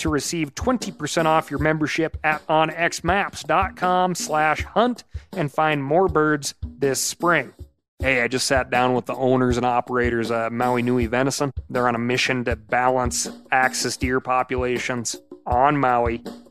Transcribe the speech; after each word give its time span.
to 0.00 0.08
receive 0.08 0.54
20% 0.54 1.24
off 1.24 1.50
your 1.50 1.60
membership 1.60 2.16
at 2.24 2.46
onxmaps.com 2.46 4.14
slash 4.14 4.62
hunt 4.64 5.04
and 5.32 5.52
find 5.52 5.82
more 5.82 6.08
birds 6.08 6.54
this 6.62 7.00
spring. 7.00 7.52
Hey, 8.00 8.22
I 8.22 8.28
just 8.28 8.46
sat 8.46 8.70
down 8.70 8.94
with 8.94 9.06
the 9.06 9.14
owners 9.14 9.58
and 9.58 9.66
operators 9.66 10.30
of 10.30 10.52
Maui 10.52 10.82
Nui 10.82 11.06
Venison. 11.06 11.52
They're 11.68 11.86
on 11.86 11.94
a 11.94 11.98
mission 11.98 12.44
to 12.46 12.56
balance 12.56 13.28
axis 13.52 13.96
deer 13.98 14.20
populations 14.20 15.16
on 15.46 15.76
Maui 15.76 16.22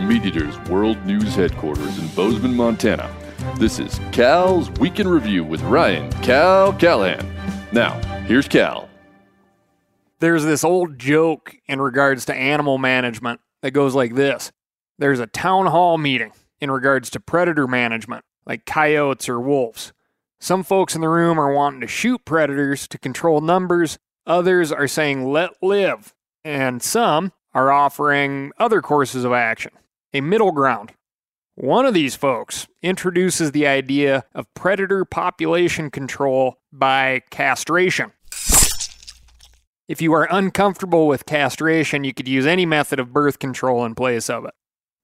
From 0.00 0.08
Meat 0.08 0.68
World 0.70 1.04
News 1.04 1.34
Headquarters 1.34 1.98
in 1.98 2.08
Bozeman, 2.14 2.56
Montana, 2.56 3.14
this 3.58 3.78
is 3.78 4.00
Cal's 4.12 4.70
Week 4.80 4.98
in 4.98 5.06
Review 5.06 5.44
with 5.44 5.60
Ryan 5.60 6.10
Cal 6.22 6.72
Callahan. 6.72 7.30
Now, 7.70 8.00
here's 8.22 8.48
Cal. 8.48 8.88
There's 10.20 10.42
this 10.42 10.64
old 10.64 10.98
joke 10.98 11.54
in 11.66 11.82
regards 11.82 12.24
to 12.24 12.34
animal 12.34 12.78
management 12.78 13.42
that 13.60 13.72
goes 13.72 13.94
like 13.94 14.14
this 14.14 14.52
There's 14.98 15.20
a 15.20 15.26
town 15.26 15.66
hall 15.66 15.98
meeting 15.98 16.32
in 16.62 16.70
regards 16.70 17.10
to 17.10 17.20
predator 17.20 17.66
management, 17.66 18.24
like 18.46 18.64
coyotes 18.64 19.28
or 19.28 19.38
wolves. 19.38 19.92
Some 20.38 20.62
folks 20.62 20.94
in 20.94 21.02
the 21.02 21.10
room 21.10 21.38
are 21.38 21.52
wanting 21.52 21.82
to 21.82 21.86
shoot 21.86 22.24
predators 22.24 22.88
to 22.88 22.98
control 22.98 23.42
numbers, 23.42 23.98
others 24.26 24.72
are 24.72 24.88
saying 24.88 25.30
let 25.30 25.62
live, 25.62 26.14
and 26.42 26.82
some 26.82 27.32
are 27.52 27.70
offering 27.70 28.52
other 28.58 28.80
courses 28.80 29.24
of 29.24 29.32
action, 29.34 29.72
a 30.12 30.20
middle 30.20 30.52
ground. 30.52 30.92
One 31.54 31.84
of 31.84 31.94
these 31.94 32.16
folks 32.16 32.66
introduces 32.82 33.52
the 33.52 33.66
idea 33.66 34.24
of 34.34 34.52
predator 34.54 35.04
population 35.04 35.90
control 35.90 36.56
by 36.72 37.22
castration. 37.30 38.12
If 39.88 40.00
you 40.00 40.12
are 40.14 40.28
uncomfortable 40.30 41.06
with 41.06 41.26
castration, 41.26 42.04
you 42.04 42.14
could 42.14 42.28
use 42.28 42.46
any 42.46 42.64
method 42.64 43.00
of 43.00 43.12
birth 43.12 43.38
control 43.38 43.84
in 43.84 43.94
place 43.94 44.30
of 44.30 44.44
it. 44.44 44.54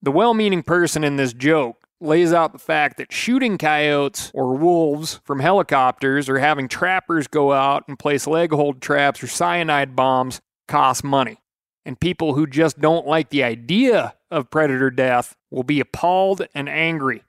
The 0.01 0.13
well 0.13 0.35
meaning 0.35 0.63
person 0.63 1.03
in 1.03 1.17
this 1.17 1.33
joke 1.33 1.87
lays 2.01 2.33
out 2.33 2.53
the 2.53 2.59
fact 2.59 2.99
that 2.99 3.13
shooting 3.13 3.59
coyotes 3.59 4.31
or 4.35 4.57
wolves 4.57 5.21
from 5.25 5.41
helicopters 5.41 6.29
or 6.29 6.39
having 6.39 6.69
trappers 6.69 7.27
go 7.27 7.53
out 7.53 7.85
and 7.89 7.99
place 7.99 8.27
leg 8.27 8.53
hold 8.53 8.81
traps 8.81 9.23
or 9.23 9.27
cyanide 9.27 9.97
bombs 9.97 10.41
costs 10.69 11.03
money. 11.03 11.39
And 11.85 11.99
people 11.99 12.35
who 12.35 12.47
just 12.47 12.81
don't 12.81 13.07
like 13.07 13.31
the 13.31 13.45
idea 13.45 14.15
of 14.31 14.51
predator 14.51 14.91
death 14.91 15.37
will 15.51 15.63
be 15.63 15.81
appalled 15.81 16.47
and 16.55 16.69
angry. 16.69 17.23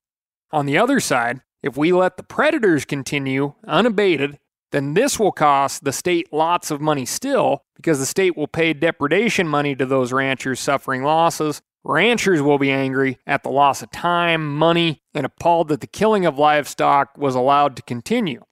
On 0.52 0.66
the 0.66 0.78
other 0.78 1.00
side, 1.00 1.42
if 1.64 1.76
we 1.76 1.92
let 1.92 2.18
the 2.18 2.24
predators 2.24 2.86
continue 2.86 3.54
unabated, 3.66 4.40
then 4.72 4.94
this 4.94 5.20
will 5.20 5.32
cost 5.32 5.84
the 5.84 5.92
state 5.92 6.32
lots 6.32 6.72
of 6.72 6.82
money 6.82 7.06
still 7.06 7.64
because 7.76 8.00
the 8.00 8.06
state 8.06 8.36
will 8.36 8.48
pay 8.48 8.74
depredation 8.74 9.48
money 9.48 9.76
to 9.76 9.86
those 9.86 10.12
ranchers 10.12 10.60
suffering 10.60 11.04
losses. 11.04 11.62
Ranchers 11.84 12.42
will 12.42 12.58
be 12.58 12.72
angry 12.72 13.18
at 13.26 13.44
the 13.44 13.50
loss 13.50 13.82
of 13.82 13.92
time, 13.92 14.56
money, 14.56 15.02
and 15.14 15.26
appalled 15.26 15.70
that 15.70 15.80
the 15.80 15.88
killing 15.88 16.26
of 16.26 16.38
livestock 16.38 17.18
was 17.18 17.34
allowed 17.34 17.76
to 17.78 17.82
continue. 17.82 18.44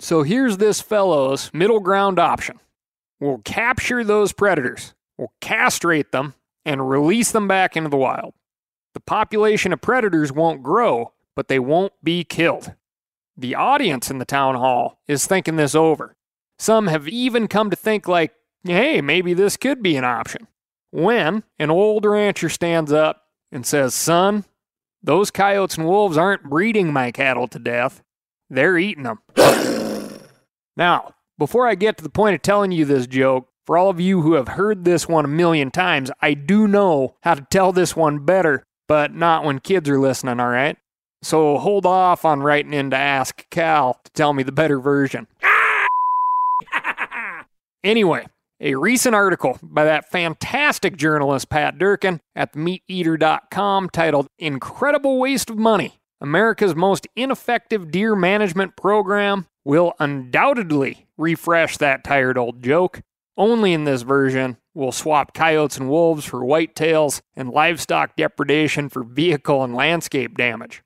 So 0.00 0.24
here's 0.24 0.56
this 0.56 0.80
fellow's 0.80 1.50
middle 1.54 1.78
ground 1.78 2.18
option. 2.18 2.58
We'll 3.20 3.38
capture 3.38 4.02
those 4.02 4.32
predators, 4.32 4.94
we'll 5.16 5.32
castrate 5.40 6.10
them, 6.10 6.34
and 6.64 6.88
release 6.88 7.32
them 7.32 7.48
back 7.48 7.76
into 7.76 7.90
the 7.90 7.96
wild. 7.96 8.34
The 8.94 9.00
population 9.00 9.72
of 9.72 9.80
predators 9.80 10.32
won't 10.32 10.62
grow, 10.62 11.12
but 11.34 11.48
they 11.48 11.58
won't 11.58 11.92
be 12.02 12.24
killed. 12.24 12.74
The 13.36 13.54
audience 13.54 14.10
in 14.10 14.18
the 14.18 14.24
town 14.24 14.54
hall 14.54 15.00
is 15.08 15.26
thinking 15.26 15.56
this 15.56 15.74
over. 15.74 16.16
Some 16.58 16.86
have 16.86 17.08
even 17.08 17.48
come 17.48 17.70
to 17.70 17.76
think, 17.76 18.06
like, 18.06 18.32
hey, 18.64 19.00
maybe 19.00 19.34
this 19.34 19.56
could 19.56 19.82
be 19.82 19.96
an 19.96 20.04
option. 20.04 20.46
When 20.90 21.42
an 21.58 21.70
old 21.70 22.04
rancher 22.04 22.48
stands 22.48 22.92
up 22.92 23.24
and 23.50 23.64
says, 23.64 23.94
son, 23.94 24.44
those 25.02 25.30
coyotes 25.30 25.76
and 25.76 25.86
wolves 25.86 26.16
aren't 26.16 26.44
breeding 26.44 26.92
my 26.92 27.10
cattle 27.10 27.48
to 27.48 27.58
death, 27.58 28.02
they're 28.50 28.78
eating 28.78 29.04
them. 29.04 29.20
now, 30.76 31.14
before 31.38 31.66
I 31.66 31.74
get 31.74 31.96
to 31.96 32.04
the 32.04 32.10
point 32.10 32.34
of 32.34 32.42
telling 32.42 32.70
you 32.70 32.84
this 32.84 33.06
joke, 33.06 33.48
for 33.64 33.78
all 33.78 33.90
of 33.90 34.00
you 34.00 34.22
who 34.22 34.34
have 34.34 34.48
heard 34.48 34.84
this 34.84 35.08
one 35.08 35.24
a 35.24 35.28
million 35.28 35.70
times, 35.70 36.10
I 36.20 36.34
do 36.34 36.66
know 36.66 37.16
how 37.22 37.34
to 37.34 37.46
tell 37.50 37.72
this 37.72 37.94
one 37.94 38.24
better, 38.24 38.64
but 38.88 39.14
not 39.14 39.44
when 39.44 39.60
kids 39.60 39.88
are 39.88 39.98
listening, 39.98 40.40
all 40.40 40.48
right? 40.48 40.76
So 41.22 41.58
hold 41.58 41.86
off 41.86 42.24
on 42.24 42.40
writing 42.40 42.74
in 42.74 42.90
to 42.90 42.96
ask 42.96 43.48
Cal 43.50 44.00
to 44.04 44.12
tell 44.12 44.32
me 44.32 44.42
the 44.42 44.52
better 44.52 44.80
version. 44.80 45.28
anyway, 47.84 48.26
a 48.60 48.74
recent 48.74 49.14
article 49.14 49.58
by 49.62 49.84
that 49.84 50.10
fantastic 50.10 50.96
journalist 50.96 51.48
Pat 51.48 51.78
Durkin 51.78 52.20
at 52.34 52.52
themeateater.com 52.52 53.90
titled 53.90 54.26
Incredible 54.38 55.18
Waste 55.18 55.50
of 55.50 55.58
Money 55.58 56.00
America's 56.20 56.76
Most 56.76 57.08
Ineffective 57.16 57.90
Deer 57.90 58.14
Management 58.14 58.76
Program 58.76 59.46
will 59.64 59.92
undoubtedly 59.98 61.08
refresh 61.18 61.76
that 61.78 62.04
tired 62.04 62.38
old 62.38 62.62
joke. 62.62 63.02
Only 63.36 63.72
in 63.72 63.84
this 63.84 64.02
version 64.02 64.58
will 64.74 64.92
swap 64.92 65.34
coyotes 65.34 65.78
and 65.78 65.88
wolves 65.88 66.24
for 66.24 66.38
whitetails 66.40 67.20
and 67.34 67.50
livestock 67.50 68.14
depredation 68.16 68.88
for 68.88 69.02
vehicle 69.02 69.64
and 69.64 69.74
landscape 69.74 70.36
damage. 70.36 70.84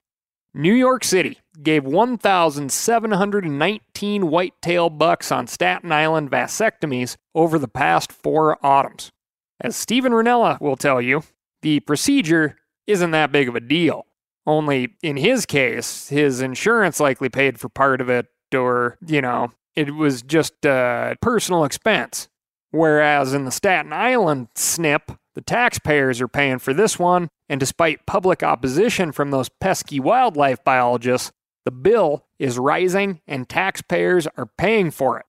New 0.55 0.73
York 0.73 1.05
City 1.05 1.41
gave 1.63 1.85
1,719 1.85 4.31
whitetail 4.31 4.89
bucks 4.89 5.31
on 5.31 5.47
Staten 5.47 5.93
Island 5.93 6.31
vasectomies 6.31 7.17
over 7.35 7.59
the 7.59 7.69
past 7.69 8.11
four 8.11 8.57
autumns. 8.65 9.13
As 9.61 9.77
Steven 9.77 10.13
Rinella 10.13 10.59
will 10.61 10.77
tell 10.77 11.03
you, 11.03 11.23
the 11.63 11.81
procedure 11.81 12.57
isn't 12.87 13.11
that 13.11 13.33
big 13.33 13.49
of 13.49 13.57
a 13.57 13.61
deal. 13.61 14.07
Only 14.47 14.95
in 15.03 15.17
his 15.17 15.45
case, 15.45 16.09
his 16.09 16.41
insurance 16.41 17.01
likely 17.01 17.29
paid 17.29 17.59
for 17.59 17.69
part 17.69 18.01
of 18.01 18.09
it, 18.09 18.27
or, 18.55 18.97
you 19.07 19.21
know, 19.21 19.53
it 19.75 19.95
was 19.95 20.23
just 20.23 20.65
a 20.65 21.17
personal 21.21 21.65
expense. 21.65 22.29
Whereas 22.77 23.33
in 23.33 23.47
the 23.47 23.51
Staten 23.51 23.91
Island 23.91 24.49
snip, 24.55 25.11
the 25.35 25.41
taxpayers 25.41 26.21
are 26.21 26.29
paying 26.29 26.59
for 26.59 26.75
this 26.75 26.99
one, 26.99 27.29
and 27.49 27.59
despite 27.59 28.05
public 28.05 28.43
opposition 28.43 29.13
from 29.13 29.31
those 29.31 29.49
pesky 29.49 29.99
wildlife 29.99 30.63
biologists, 30.63 31.33
the 31.65 31.71
bill 31.71 32.27
is 32.39 32.59
rising 32.59 33.23
and 33.27 33.49
taxpayers 33.49 34.27
are 34.37 34.45
paying 34.59 34.91
for 34.91 35.19
it. 35.19 35.25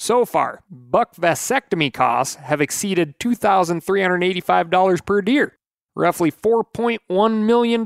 So 0.00 0.24
far, 0.24 0.64
buck 0.68 1.14
vasectomy 1.14 1.92
costs 1.92 2.34
have 2.34 2.60
exceeded 2.60 3.20
$2,385 3.20 5.06
per 5.06 5.22
deer, 5.22 5.56
roughly 5.94 6.32
$4.1 6.32 7.44
million, 7.44 7.84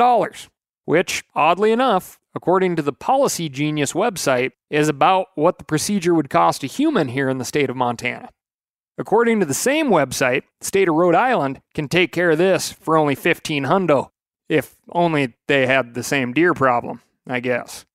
which, 0.87 1.23
oddly 1.35 1.71
enough, 1.71 2.19
according 2.35 2.77
to 2.77 2.83
the 2.83 2.95
Policygenius 2.95 3.93
website, 3.93 4.53
is 4.71 4.89
about 4.89 5.27
what 5.35 5.59
the 5.59 5.65
procedure 5.65 6.15
would 6.15 6.31
cost 6.31 6.65
a 6.65 6.67
human 6.67 7.09
here 7.09 7.29
in 7.29 7.37
the 7.37 7.45
state 7.45 7.69
of 7.69 7.77
Montana. 7.77 8.31
According 8.99 9.41
to 9.41 9.47
the 9.47 9.55
same 9.55 9.89
website, 9.89 10.43
state 10.61 10.89
of 10.89 10.95
Rhode 10.95 11.15
Island 11.15 11.61
can 11.75 11.89
take 11.89 12.13
care 12.13 12.31
of 12.33 12.39
this 12.39 12.71
for 12.73 12.97
only 12.97 13.15
15 13.15 13.65
hundo, 13.65 14.11
if 14.49 14.77
only 14.91 15.35
they 15.49 15.67
had 15.67 15.95
the 15.95 16.03
same 16.03 16.33
deer 16.33 16.53
problem, 16.53 17.01
I 17.27 17.41
guess. 17.41 17.87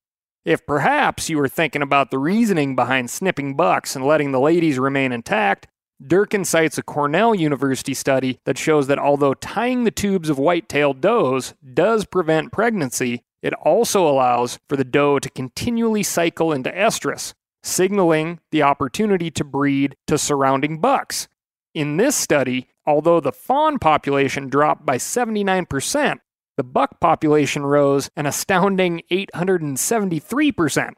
If 0.44 0.66
perhaps 0.66 1.30
you 1.30 1.38
were 1.38 1.50
thinking 1.50 1.82
about 1.82 2.10
the 2.10 2.18
reasoning 2.18 2.76
behind 2.76 3.10
snipping 3.10 3.56
bucks 3.56 3.96
and 3.96 4.06
letting 4.06 4.32
the 4.32 4.40
ladies 4.40 4.80
remain 4.80 5.12
intact, 5.12 5.68
Durkin 6.06 6.46
cites 6.46 6.78
a 6.78 6.84
Cornell 6.84 7.36
University 7.36 7.94
study 7.94 8.40
that 8.46 8.58
shows 8.58 8.88
that 8.88 9.00
although 9.00 9.34
tying 9.34 9.84
the 9.84 9.92
tubes 9.92 10.30
of 10.30 10.40
white-tailed 10.40 11.02
does 11.02 11.54
does 11.74 12.06
prevent 12.06 12.52
pregnancy, 12.52 13.24
it 13.42 13.54
also 13.54 14.08
allows 14.08 14.60
for 14.70 14.78
the 14.78 14.84
doe 14.84 15.20
to 15.20 15.30
continually 15.30 16.04
cycle 16.04 16.54
into 16.54 16.72
estrus, 16.72 17.34
signaling 17.68 18.40
the 18.52 18.64
opportunity 18.64 19.30
to 19.32 19.44
breed 19.44 19.96
to 20.08 20.18
surrounding 20.18 20.80
bucks. 20.80 21.28
In 21.74 21.98
this 21.98 22.16
study, 22.16 22.70
although 22.86 23.20
the 23.20 23.32
fawn 23.32 23.78
population 23.78 24.50
dropped 24.50 24.86
by 24.86 24.98
79%, 24.98 26.20
the 26.56 26.64
buck 26.64 27.00
population 27.00 27.66
rose 27.66 28.10
an 28.16 28.26
astounding 28.26 29.04
873%. 29.12 30.94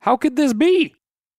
How 0.00 0.16
could 0.16 0.36
this 0.36 0.52
be? 0.52 0.94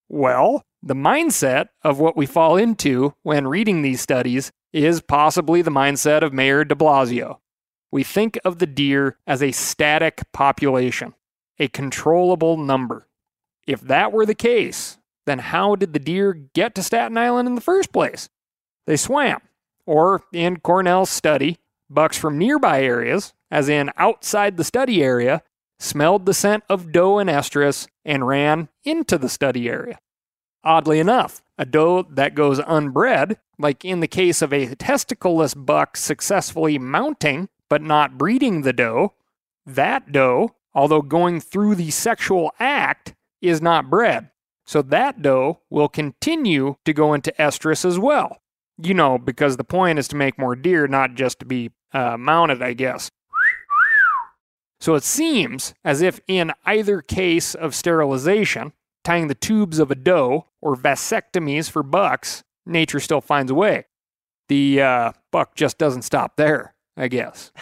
Well, 0.08 0.62
the 0.82 0.94
mindset 0.94 1.68
of 1.82 1.98
what 1.98 2.16
we 2.16 2.26
fall 2.26 2.56
into 2.56 3.14
when 3.22 3.48
reading 3.48 3.82
these 3.82 4.00
studies 4.00 4.52
is 4.72 5.00
possibly 5.00 5.62
the 5.62 5.70
mindset 5.70 6.22
of 6.22 6.34
Mayor 6.34 6.64
de 6.64 6.74
Blasio. 6.74 7.38
We 7.90 8.04
think 8.04 8.38
of 8.44 8.58
the 8.58 8.66
deer 8.66 9.16
as 9.26 9.42
a 9.42 9.52
static 9.52 10.22
population, 10.32 11.14
a 11.58 11.68
controllable 11.68 12.58
number. 12.58 13.05
If 13.66 13.80
that 13.82 14.12
were 14.12 14.26
the 14.26 14.34
case, 14.34 14.98
then 15.26 15.40
how 15.40 15.74
did 15.74 15.92
the 15.92 15.98
deer 15.98 16.32
get 16.32 16.74
to 16.76 16.82
Staten 16.82 17.18
Island 17.18 17.48
in 17.48 17.54
the 17.54 17.60
first 17.60 17.92
place? 17.92 18.28
They 18.86 18.96
swam, 18.96 19.40
or 19.84 20.22
in 20.32 20.58
Cornell's 20.58 21.10
study, 21.10 21.58
bucks 21.90 22.16
from 22.16 22.38
nearby 22.38 22.82
areas, 22.82 23.32
as 23.50 23.68
in 23.68 23.90
outside 23.96 24.56
the 24.56 24.64
study 24.64 25.02
area, 25.02 25.42
smelled 25.78 26.26
the 26.26 26.34
scent 26.34 26.64
of 26.68 26.92
doe 26.92 27.18
and 27.18 27.28
estrus 27.28 27.88
and 28.04 28.26
ran 28.26 28.68
into 28.84 29.18
the 29.18 29.28
study 29.28 29.68
area. 29.68 29.98
Oddly 30.64 30.98
enough, 30.98 31.42
a 31.58 31.64
doe 31.64 32.02
that 32.10 32.34
goes 32.34 32.60
unbred, 32.60 33.36
like 33.58 33.84
in 33.84 34.00
the 34.00 34.08
case 34.08 34.42
of 34.42 34.52
a 34.52 34.74
testicleless 34.76 35.54
buck 35.54 35.96
successfully 35.96 36.78
mounting 36.78 37.48
but 37.68 37.82
not 37.82 38.18
breeding 38.18 38.62
the 38.62 38.72
doe, 38.72 39.12
that 39.64 40.12
doe, 40.12 40.54
although 40.74 41.02
going 41.02 41.40
through 41.40 41.74
the 41.74 41.90
sexual 41.90 42.52
act, 42.60 43.14
is 43.48 43.62
not 43.62 43.90
bred. 43.90 44.30
So 44.66 44.82
that 44.82 45.22
doe 45.22 45.60
will 45.70 45.88
continue 45.88 46.76
to 46.84 46.92
go 46.92 47.14
into 47.14 47.32
estrus 47.38 47.84
as 47.84 47.98
well. 47.98 48.38
You 48.78 48.94
know, 48.94 49.16
because 49.16 49.56
the 49.56 49.64
point 49.64 49.98
is 49.98 50.08
to 50.08 50.16
make 50.16 50.38
more 50.38 50.56
deer, 50.56 50.86
not 50.86 51.14
just 51.14 51.38
to 51.38 51.46
be 51.46 51.70
uh, 51.92 52.16
mounted, 52.16 52.62
I 52.62 52.74
guess. 52.74 53.10
So 54.80 54.94
it 54.94 55.04
seems 55.04 55.74
as 55.84 56.02
if 56.02 56.20
in 56.28 56.52
either 56.64 57.00
case 57.00 57.54
of 57.54 57.74
sterilization, 57.74 58.72
tying 59.04 59.28
the 59.28 59.34
tubes 59.34 59.78
of 59.78 59.90
a 59.90 59.94
doe 59.94 60.46
or 60.60 60.76
vasectomies 60.76 61.70
for 61.70 61.82
bucks, 61.82 62.44
nature 62.66 63.00
still 63.00 63.20
finds 63.20 63.50
a 63.50 63.54
way. 63.54 63.86
The 64.48 64.82
uh, 64.82 65.12
buck 65.32 65.54
just 65.54 65.78
doesn't 65.78 66.02
stop 66.02 66.36
there, 66.36 66.74
I 66.96 67.08
guess. 67.08 67.50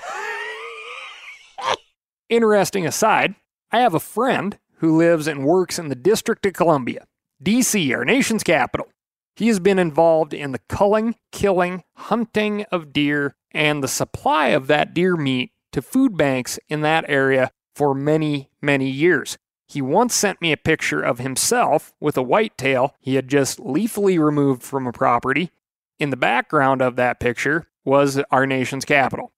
Interesting 2.29 2.87
aside, 2.87 3.35
I 3.71 3.81
have 3.81 3.95
a 3.95 4.01
friend 4.01 4.59
who 4.77 4.97
lives 4.97 5.27
and 5.27 5.45
works 5.45 5.79
in 5.79 5.89
the 5.89 5.95
District 5.95 6.45
of 6.47 6.53
Columbia, 6.53 7.07
DC, 7.43 7.95
our 7.95 8.05
nation's 8.05 8.43
capital. 8.43 8.89
He 9.37 9.49
has 9.49 9.59
been 9.59 9.79
involved 9.79 10.33
in 10.33 10.53
the 10.53 10.61
culling, 10.69 11.17
killing, 11.33 11.83
hunting 11.97 12.65
of 12.71 12.93
deer, 12.93 13.35
and 13.51 13.83
the 13.83 13.89
supply 13.89 14.49
of 14.49 14.67
that 14.69 14.95
deer 14.95 15.17
meat 15.17 15.51
to 15.73 15.83
food 15.83 16.17
banks 16.17 16.59
in 16.69 16.83
that 16.83 17.05
area 17.09 17.51
for 17.75 17.95
many, 17.95 18.51
many 18.63 18.89
years. 18.89 19.37
He 19.67 19.83
once 19.83 20.15
sent 20.15 20.41
me 20.41 20.53
a 20.53 20.57
picture 20.57 21.01
of 21.03 21.19
himself 21.19 21.95
with 21.99 22.17
a 22.17 22.23
whitetail 22.23 22.95
he 23.01 23.17
had 23.17 23.29
just 23.29 23.59
lethally 23.59 24.19
removed 24.19 24.63
from 24.63 24.87
a 24.87 24.93
property. 24.93 25.51
In 25.99 26.11
the 26.11 26.17
background 26.17 26.83
of 26.83 26.97
that 26.97 27.19
picture 27.19 27.67
was 27.85 28.21
our 28.31 28.47
nation's 28.47 28.85
capital. 28.85 29.33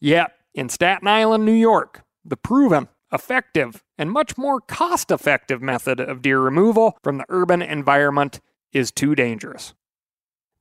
Yet, 0.00 0.32
in 0.54 0.68
Staten 0.68 1.08
Island, 1.08 1.44
New 1.44 1.52
York, 1.52 2.02
the 2.24 2.36
proven, 2.36 2.88
effective, 3.12 3.82
and 3.98 4.10
much 4.10 4.36
more 4.38 4.60
cost 4.60 5.10
effective 5.10 5.60
method 5.60 6.00
of 6.00 6.22
deer 6.22 6.40
removal 6.40 6.96
from 7.02 7.18
the 7.18 7.26
urban 7.28 7.62
environment 7.62 8.40
is 8.72 8.90
too 8.90 9.14
dangerous. 9.14 9.74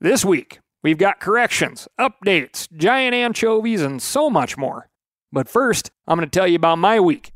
This 0.01 0.23
week, 0.23 0.59
we've 0.83 0.97
got 0.97 1.19
corrections, 1.19 1.87
updates, 1.99 2.71
giant 2.71 3.13
anchovies, 3.13 3.81
and 3.81 4.01
so 4.01 4.29
much 4.29 4.57
more. 4.57 4.89
But 5.31 5.49
first, 5.49 5.91
I'm 6.07 6.17
going 6.17 6.29
to 6.29 6.39
tell 6.39 6.47
you 6.47 6.55
about 6.55 6.77
my 6.77 6.99
week. 6.99 7.31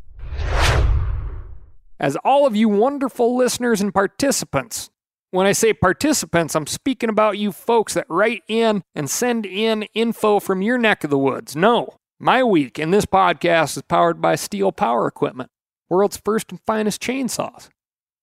As 1.99 2.15
all 2.23 2.47
of 2.47 2.55
you 2.55 2.67
wonderful 2.67 3.35
listeners 3.35 3.79
and 3.81 3.93
participants, 3.93 4.89
when 5.31 5.47
I 5.47 5.51
say 5.51 5.73
participants, 5.73 6.55
I'm 6.55 6.67
speaking 6.67 7.09
about 7.09 7.37
you 7.37 7.51
folks 7.51 7.93
that 7.93 8.05
write 8.09 8.43
in 8.47 8.83
and 8.93 9.09
send 9.09 9.45
in 9.45 9.83
info 9.93 10.39
from 10.39 10.61
your 10.61 10.77
neck 10.77 11.03
of 11.03 11.09
the 11.09 11.17
woods. 11.17 11.55
No, 11.55 11.95
my 12.19 12.43
week 12.43 12.79
in 12.79 12.91
this 12.91 13.05
podcast 13.05 13.77
is 13.77 13.83
powered 13.83 14.21
by 14.21 14.35
Stihl 14.35 14.75
Power 14.75 15.07
Equipment, 15.07 15.51
world's 15.89 16.17
first 16.17 16.51
and 16.51 16.59
finest 16.65 17.01
chainsaws. 17.01 17.69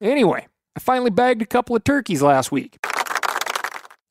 Anyway, 0.01 0.47
I 0.77 0.81
finally 0.81 1.11
bagged 1.11 1.43
a 1.43 1.47
couple 1.47 1.77
of 1.77 1.85
turkeys 1.85 2.23
last 2.23 2.51
week. 2.51 2.79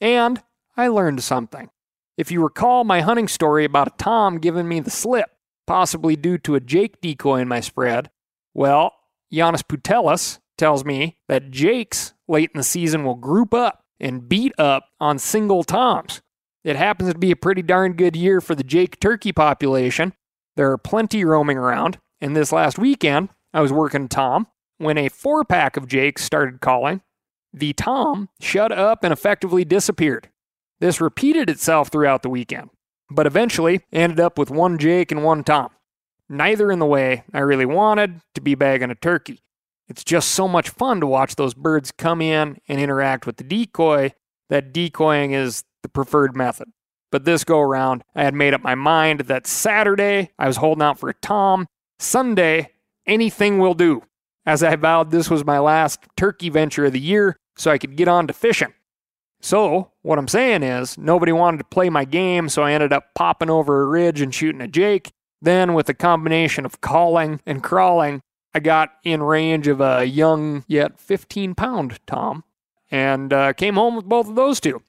And 0.01 0.41
I 0.77 0.87
learned 0.87 1.23
something. 1.23 1.69
If 2.17 2.31
you 2.31 2.43
recall 2.43 2.83
my 2.83 3.01
hunting 3.01 3.27
story 3.27 3.65
about 3.65 3.87
a 3.87 3.97
Tom 3.97 4.39
giving 4.39 4.67
me 4.67 4.79
the 4.79 4.89
slip, 4.89 5.29
possibly 5.65 6.15
due 6.15 6.37
to 6.39 6.55
a 6.55 6.59
Jake 6.59 7.01
decoy 7.01 7.39
in 7.39 7.47
my 7.47 7.59
spread, 7.59 8.09
well, 8.53 8.93
Janis 9.31 9.63
Putelis 9.63 10.39
tells 10.57 10.83
me 10.83 11.17
that 11.27 11.51
Jakes 11.51 12.13
late 12.27 12.51
in 12.53 12.57
the 12.57 12.63
season 12.63 13.03
will 13.03 13.15
group 13.15 13.53
up 13.53 13.83
and 13.99 14.27
beat 14.27 14.53
up 14.57 14.85
on 14.99 15.17
single 15.17 15.63
Toms. 15.63 16.21
It 16.63 16.75
happens 16.75 17.13
to 17.13 17.19
be 17.19 17.31
a 17.31 17.35
pretty 17.35 17.61
darn 17.61 17.93
good 17.93 18.15
year 18.15 18.41
for 18.41 18.55
the 18.55 18.63
Jake 18.63 18.99
turkey 18.99 19.31
population. 19.31 20.13
There 20.55 20.71
are 20.71 20.77
plenty 20.77 21.23
roaming 21.23 21.57
around, 21.57 21.99
and 22.19 22.35
this 22.35 22.51
last 22.51 22.77
weekend, 22.77 23.29
I 23.53 23.61
was 23.61 23.71
working 23.71 24.07
Tom 24.07 24.47
when 24.77 24.97
a 24.97 25.09
four 25.09 25.45
pack 25.45 25.77
of 25.77 25.87
Jakes 25.87 26.23
started 26.23 26.59
calling. 26.61 27.01
The 27.53 27.73
Tom 27.73 28.29
shut 28.39 28.71
up 28.71 29.03
and 29.03 29.13
effectively 29.13 29.63
disappeared. 29.63 30.29
This 30.79 31.01
repeated 31.01 31.49
itself 31.49 31.89
throughout 31.89 32.23
the 32.23 32.29
weekend, 32.29 32.69
but 33.09 33.25
eventually 33.25 33.81
ended 33.91 34.19
up 34.19 34.37
with 34.37 34.51
one 34.51 34.77
Jake 34.77 35.11
and 35.11 35.23
one 35.23 35.43
Tom. 35.43 35.69
Neither 36.29 36.71
in 36.71 36.79
the 36.79 36.85
way 36.85 37.23
I 37.33 37.39
really 37.39 37.65
wanted 37.65 38.21
to 38.35 38.41
be 38.41 38.53
bagging 38.53 38.91
a 38.91 38.95
turkey. 38.95 39.41
It's 39.87 40.03
just 40.03 40.29
so 40.29 40.47
much 40.47 40.69
fun 40.69 40.99
to 40.99 41.07
watch 41.07 41.35
those 41.35 41.55
birds 41.55 41.91
come 41.91 42.21
in 42.21 42.59
and 42.67 42.79
interact 42.79 43.25
with 43.25 43.37
the 43.37 43.43
decoy 43.43 44.13
that 44.49 44.73
decoying 44.73 45.31
is 45.31 45.63
the 45.83 45.89
preferred 45.89 46.35
method. 46.35 46.69
But 47.11 47.25
this 47.25 47.43
go 47.43 47.59
around, 47.59 48.03
I 48.15 48.23
had 48.23 48.33
made 48.33 48.53
up 48.53 48.61
my 48.61 48.75
mind 48.75 49.21
that 49.21 49.47
Saturday 49.47 50.31
I 50.37 50.47
was 50.47 50.57
holding 50.57 50.83
out 50.83 50.99
for 50.99 51.09
a 51.09 51.13
Tom. 51.15 51.67
Sunday, 51.97 52.71
anything 53.07 53.57
will 53.57 53.73
do. 53.73 54.03
As 54.45 54.63
I 54.63 54.75
vowed, 54.75 55.11
this 55.11 55.29
was 55.29 55.45
my 55.45 55.59
last 55.59 55.99
turkey 56.15 56.49
venture 56.49 56.85
of 56.85 56.93
the 56.93 56.99
year, 56.99 57.35
so 57.57 57.71
I 57.71 57.77
could 57.77 57.95
get 57.95 58.07
on 58.07 58.27
to 58.27 58.33
fishing. 58.33 58.73
So, 59.41 59.91
what 60.01 60.19
I'm 60.19 60.27
saying 60.27 60.63
is, 60.63 60.97
nobody 60.97 61.31
wanted 61.31 61.59
to 61.59 61.63
play 61.65 61.89
my 61.89 62.03
game, 62.03 62.49
so 62.49 62.63
I 62.63 62.73
ended 62.73 62.91
up 62.91 63.13
popping 63.15 63.49
over 63.49 63.81
a 63.81 63.85
ridge 63.85 64.21
and 64.21 64.33
shooting 64.33 64.61
a 64.61 64.67
Jake. 64.67 65.11
Then, 65.41 65.73
with 65.73 65.87
a 65.87 65.93
combination 65.93 66.65
of 66.65 66.81
calling 66.81 67.39
and 67.45 67.63
crawling, 67.63 68.21
I 68.53 68.59
got 68.59 68.89
in 69.03 69.23
range 69.23 69.67
of 69.67 69.79
a 69.79 70.05
young 70.05 70.65
yet 70.67 70.99
15 70.99 71.55
pound 71.55 71.99
Tom 72.05 72.43
and 72.91 73.31
uh, 73.31 73.53
came 73.53 73.75
home 73.75 73.95
with 73.95 74.05
both 74.05 74.27
of 74.27 74.35
those 74.35 74.59
two. 74.59 74.81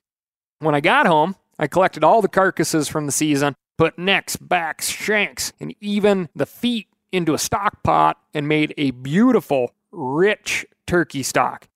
When 0.59 0.75
I 0.75 0.81
got 0.81 1.07
home, 1.07 1.37
I 1.59 1.67
collected 1.67 2.05
all 2.05 2.23
the 2.23 2.29
carcasses 2.29 2.89
from 2.89 3.07
the 3.07 3.13
season, 3.13 3.55
put 3.77 3.99
necks, 3.99 4.37
backs, 4.37 4.89
shanks, 4.89 5.53
and 5.61 5.75
even 5.81 6.29
the 6.35 6.47
feet 6.47 6.89
into 7.13 7.35
a 7.35 7.39
stock 7.39 7.83
pot 7.83 8.19
and 8.33 8.47
made 8.47 8.75
a 8.77 8.93
beautiful, 8.93 9.75
rich 9.91 10.67
turkey 10.87 11.23
stock. 11.23 11.69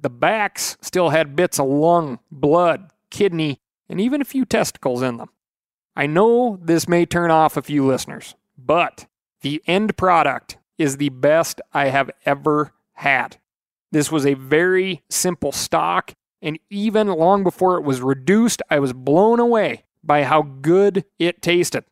The 0.00 0.10
backs 0.10 0.76
still 0.80 1.10
had 1.10 1.36
bits 1.36 1.58
of 1.58 1.66
lung, 1.66 2.18
blood, 2.30 2.90
kidney, 3.10 3.60
and 3.88 4.00
even 4.00 4.20
a 4.20 4.24
few 4.24 4.44
testicles 4.44 5.02
in 5.02 5.16
them. 5.16 5.30
I 5.94 6.06
know 6.06 6.58
this 6.60 6.88
may 6.88 7.04
turn 7.04 7.30
off 7.30 7.56
a 7.56 7.62
few 7.62 7.86
listeners, 7.86 8.34
but 8.56 9.06
the 9.42 9.62
end 9.66 9.96
product 9.96 10.58
is 10.78 10.96
the 10.96 11.10
best 11.10 11.60
I 11.72 11.88
have 11.88 12.10
ever 12.24 12.72
had. 12.94 13.36
This 13.92 14.10
was 14.10 14.26
a 14.26 14.34
very 14.34 15.02
simple 15.10 15.52
stock 15.52 16.14
And 16.42 16.58
even 16.70 17.06
long 17.06 17.44
before 17.44 17.76
it 17.76 17.84
was 17.84 18.02
reduced, 18.02 18.62
I 18.68 18.80
was 18.80 18.92
blown 18.92 19.38
away 19.38 19.84
by 20.02 20.24
how 20.24 20.42
good 20.42 21.04
it 21.18 21.40
tasted. 21.40 21.84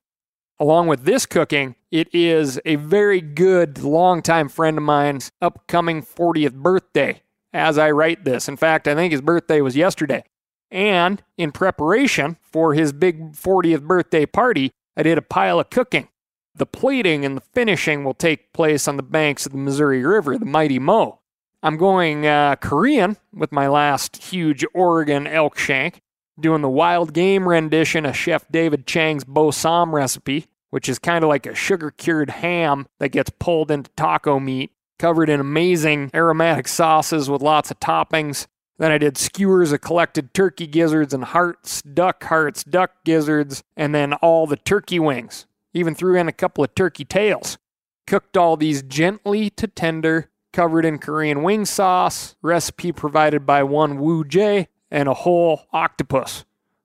Along 0.59 0.89
with 0.89 1.05
this 1.05 1.25
cooking, 1.25 1.77
it 1.91 2.13
is 2.13 2.61
a 2.65 2.75
very 2.75 3.21
good 3.21 3.79
longtime 3.79 4.49
friend 4.49 4.77
of 4.77 4.83
mine's 4.83 5.31
upcoming 5.41 6.03
40th 6.03 6.55
birthday 6.55 7.23
as 7.53 7.79
I 7.79 7.93
write 7.93 8.25
this. 8.25 8.49
In 8.49 8.57
fact, 8.57 8.89
I 8.89 8.95
think 8.97 9.13
his 9.13 9.23
birthday 9.23 9.61
was 9.61 9.77
yesterday. 9.77 10.25
And 10.71 11.23
in 11.39 11.53
preparation 11.53 12.37
for 12.43 12.75
his 12.75 12.93
big 12.93 13.33
40th 13.33 13.83
birthday 13.83 14.27
party, 14.27 14.73
I 14.97 15.05
did 15.05 15.17
a 15.17 15.23
pile 15.23 15.61
of 15.61 15.71
cooking. 15.71 16.09
The 16.55 16.67
plating 16.67 17.25
and 17.25 17.37
the 17.37 17.41
finishing 17.41 18.05
will 18.05 18.15
take 18.15 18.53
place 18.53 18.89
on 18.89 18.97
the 18.97 19.03
banks 19.03 19.47
of 19.47 19.53
the 19.53 19.59
Missouri 19.59 20.05
River, 20.05 20.37
the 20.37 20.45
mighty 20.45 20.81
Mo. 20.81 21.20
I'm 21.63 21.77
going 21.77 22.27
uh, 22.27 22.57
Korean 22.57 23.19
with 23.35 23.53
my 23.53 23.69
last 23.69 24.17
huge 24.17 24.65
Oregon 24.73 25.27
elk 25.27 25.59
shank, 25.59 26.01
doing 26.39 26.63
the 26.63 26.71
wild 26.71 27.13
game 27.13 27.47
rendition 27.47 28.07
of 28.07 28.17
Chef 28.17 28.47
David 28.51 28.87
Chang's 28.87 29.25
Bo 29.25 29.49
Ssäm 29.49 29.93
recipe, 29.93 30.47
which 30.71 30.89
is 30.89 30.99
kind 30.99 31.23
of 31.23 31.29
like 31.29 31.45
a 31.45 31.55
sugar 31.55 31.91
cured 31.91 32.31
ham 32.31 32.87
that 32.99 33.11
gets 33.11 33.31
pulled 33.39 33.71
into 33.71 33.91
taco 33.91 34.41
meat, 34.41 34.71
covered 34.99 35.29
in 35.29 35.39
amazing 35.39 36.11
aromatic 36.15 36.67
sauces 36.67 37.29
with 37.29 37.43
lots 37.43 37.71
of 37.71 37.79
toppings. 37.79 38.47
Then 38.79 38.91
I 38.91 38.97
did 38.97 39.19
skewers 39.19 39.73
of 39.73 39.83
collected 39.83 40.33
turkey 40.33 40.67
gizzards 40.67 41.13
and 41.13 41.25
hearts, 41.25 41.83
duck 41.83 42.25
hearts, 42.25 42.65
duck 42.65 42.93
gizzards, 43.05 43.63
and 43.77 43.95
then 43.95 44.15
all 44.15 44.47
the 44.47 44.57
turkey 44.57 44.99
wings. 44.99 45.45
Even 45.75 45.95
threw 45.95 46.17
in 46.17 46.27
a 46.27 46.33
couple 46.33 46.65
of 46.65 46.75
turkey 46.75 47.05
tails. 47.05 47.59
Cooked 48.07 48.39
all 48.39 48.57
these 48.57 48.83
gently 48.83 49.51
to 49.51 49.67
tender, 49.67 50.30
covered 50.53 50.85
in 50.85 50.99
Korean 50.99 51.43
wing 51.43 51.65
sauce, 51.65 52.35
recipe 52.43 52.93
provided 52.93 53.47
by 53.47 53.63
one 53.63 53.99
Wu 53.99 54.25
J, 54.25 54.69
and 54.91 55.09
a 55.09 55.15
whole 55.15 55.67
octopus. 55.73 56.45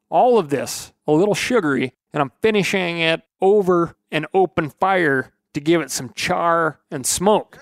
All 0.09 0.37
of 0.37 0.49
this 0.49 0.93
a 1.07 1.11
little 1.11 1.35
sugary, 1.35 1.93
and 2.13 2.21
I'm 2.21 2.31
finishing 2.41 2.99
it 2.99 3.21
over 3.41 3.95
an 4.11 4.25
open 4.33 4.69
fire 4.69 5.31
to 5.53 5.59
give 5.59 5.81
it 5.81 5.91
some 5.91 6.11
char 6.13 6.79
and 6.91 7.05
smoke. 7.05 7.59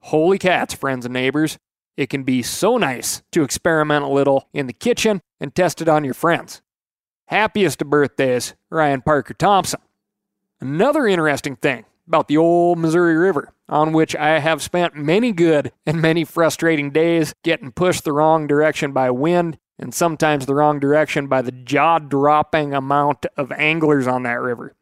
Holy 0.00 0.38
cats, 0.38 0.74
friends 0.74 1.04
and 1.06 1.14
neighbors. 1.14 1.58
It 1.96 2.10
can 2.10 2.24
be 2.24 2.42
so 2.42 2.76
nice 2.76 3.22
to 3.32 3.42
experiment 3.42 4.04
a 4.04 4.08
little 4.08 4.48
in 4.52 4.66
the 4.66 4.72
kitchen 4.72 5.22
and 5.40 5.54
test 5.54 5.80
it 5.80 5.88
on 5.88 6.04
your 6.04 6.14
friends. 6.14 6.60
Happiest 7.26 7.80
of 7.82 7.88
birthdays, 7.88 8.54
Ryan 8.68 9.00
Parker 9.00 9.34
Thompson. 9.34 9.80
Another 10.60 11.06
interesting 11.06 11.56
thing 11.56 11.84
about 12.06 12.28
the 12.28 12.36
old 12.36 12.78
Missouri 12.78 13.16
River, 13.16 13.52
on 13.68 13.92
which 13.92 14.14
I 14.16 14.38
have 14.38 14.62
spent 14.62 14.96
many 14.96 15.32
good 15.32 15.72
and 15.86 16.00
many 16.00 16.24
frustrating 16.24 16.90
days 16.90 17.34
getting 17.42 17.72
pushed 17.72 18.04
the 18.04 18.12
wrong 18.12 18.46
direction 18.46 18.92
by 18.92 19.10
wind 19.10 19.58
and 19.78 19.94
sometimes 19.94 20.46
the 20.46 20.54
wrong 20.54 20.78
direction 20.78 21.26
by 21.26 21.42
the 21.42 21.52
jaw 21.52 21.98
dropping 21.98 22.74
amount 22.74 23.26
of 23.36 23.50
anglers 23.52 24.06
on 24.06 24.22
that 24.22 24.40
river. 24.40 24.74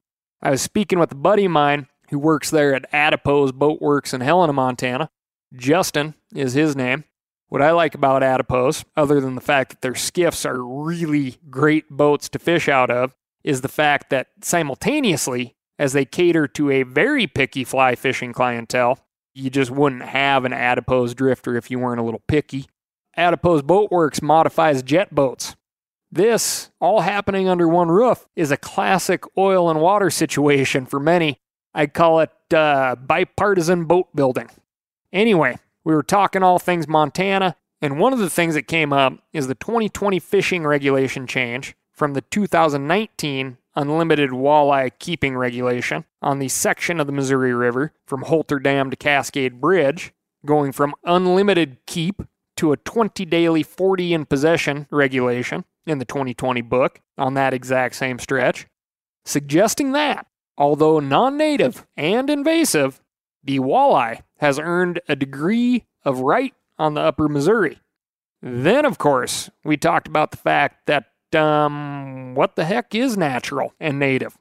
I 0.42 0.50
was 0.50 0.62
speaking 0.62 0.98
with 0.98 1.12
a 1.12 1.16
buddy 1.16 1.46
of 1.46 1.52
mine 1.52 1.86
who 2.10 2.18
works 2.18 2.50
there 2.50 2.74
at 2.74 2.92
Adipose 2.92 3.52
Boat 3.52 3.80
Works 3.80 4.12
in 4.12 4.20
Helena, 4.20 4.52
Montana. 4.52 5.10
Justin 5.54 6.14
is 6.34 6.54
his 6.54 6.76
name. 6.76 7.04
What 7.48 7.62
I 7.62 7.70
like 7.70 7.94
about 7.94 8.22
Adipose, 8.22 8.84
other 8.96 9.20
than 9.20 9.34
the 9.34 9.40
fact 9.40 9.70
that 9.70 9.80
their 9.82 9.94
skiffs 9.94 10.44
are 10.44 10.62
really 10.62 11.36
great 11.50 11.88
boats 11.90 12.28
to 12.30 12.38
fish 12.38 12.68
out 12.68 12.90
of, 12.90 13.14
is 13.44 13.60
the 13.60 13.68
fact 13.68 14.10
that 14.10 14.28
simultaneously, 14.42 15.54
as 15.78 15.92
they 15.92 16.04
cater 16.04 16.46
to 16.48 16.70
a 16.70 16.82
very 16.82 17.26
picky 17.26 17.64
fly 17.64 17.94
fishing 17.94 18.32
clientele, 18.32 18.98
you 19.34 19.50
just 19.50 19.70
wouldn't 19.70 20.02
have 20.02 20.44
an 20.44 20.52
Adipose 20.52 21.14
drifter 21.14 21.56
if 21.56 21.70
you 21.70 21.78
weren't 21.78 22.00
a 22.00 22.04
little 22.04 22.22
picky. 22.28 22.66
Adipose 23.16 23.62
Boatworks 23.62 24.22
modifies 24.22 24.82
jet 24.82 25.14
boats. 25.14 25.56
This, 26.10 26.70
all 26.80 27.00
happening 27.00 27.48
under 27.48 27.66
one 27.66 27.88
roof, 27.88 28.26
is 28.36 28.50
a 28.50 28.56
classic 28.56 29.24
oil 29.38 29.70
and 29.70 29.80
water 29.80 30.10
situation 30.10 30.84
for 30.84 31.00
many. 31.00 31.38
I'd 31.74 31.94
call 31.94 32.20
it 32.20 32.30
uh, 32.54 32.96
bipartisan 32.96 33.86
boat 33.86 34.14
building. 34.14 34.50
Anyway, 35.10 35.58
we 35.84 35.94
were 35.94 36.02
talking 36.02 36.42
all 36.42 36.58
things 36.58 36.86
Montana, 36.86 37.56
and 37.80 37.98
one 37.98 38.12
of 38.12 38.18
the 38.18 38.30
things 38.30 38.54
that 38.54 38.68
came 38.68 38.92
up 38.92 39.14
is 39.32 39.46
the 39.46 39.54
2020 39.54 40.18
fishing 40.18 40.66
regulation 40.66 41.26
change 41.26 41.74
from 41.92 42.12
the 42.12 42.20
2019 42.20 43.56
unlimited 43.74 44.30
walleye 44.30 44.90
keeping 44.98 45.36
regulation 45.36 46.04
on 46.20 46.38
the 46.38 46.48
section 46.48 47.00
of 47.00 47.06
the 47.06 47.12
Missouri 47.12 47.54
River 47.54 47.92
from 48.06 48.22
Holter 48.22 48.58
Dam 48.58 48.90
to 48.90 48.96
Cascade 48.96 49.60
Bridge, 49.60 50.12
going 50.44 50.72
from 50.72 50.94
unlimited 51.04 51.78
keep 51.86 52.22
to 52.56 52.72
a 52.72 52.76
20 52.76 53.24
daily 53.24 53.62
40 53.62 54.14
in 54.14 54.26
possession 54.26 54.86
regulation 54.90 55.64
in 55.86 55.98
the 55.98 56.04
2020 56.04 56.60
book 56.62 57.00
on 57.18 57.34
that 57.34 57.54
exact 57.54 57.94
same 57.94 58.18
stretch, 58.18 58.66
suggesting 59.24 59.92
that, 59.92 60.26
although 60.56 61.00
non 61.00 61.36
native 61.36 61.86
and 61.96 62.30
invasive, 62.30 63.00
the 63.42 63.58
walleye 63.58 64.20
has 64.38 64.58
earned 64.58 65.00
a 65.08 65.16
degree 65.16 65.86
of 66.04 66.20
right 66.20 66.54
on 66.78 66.94
the 66.94 67.00
upper 67.00 67.28
Missouri. 67.28 67.78
Then, 68.40 68.84
of 68.84 68.98
course, 68.98 69.50
we 69.64 69.76
talked 69.76 70.08
about 70.08 70.32
the 70.32 70.36
fact 70.36 70.86
that, 70.86 71.11
um, 71.34 72.34
what 72.34 72.56
the 72.56 72.64
heck 72.64 72.94
is 72.94 73.16
natural 73.16 73.74
and 73.80 73.98
native? 73.98 74.36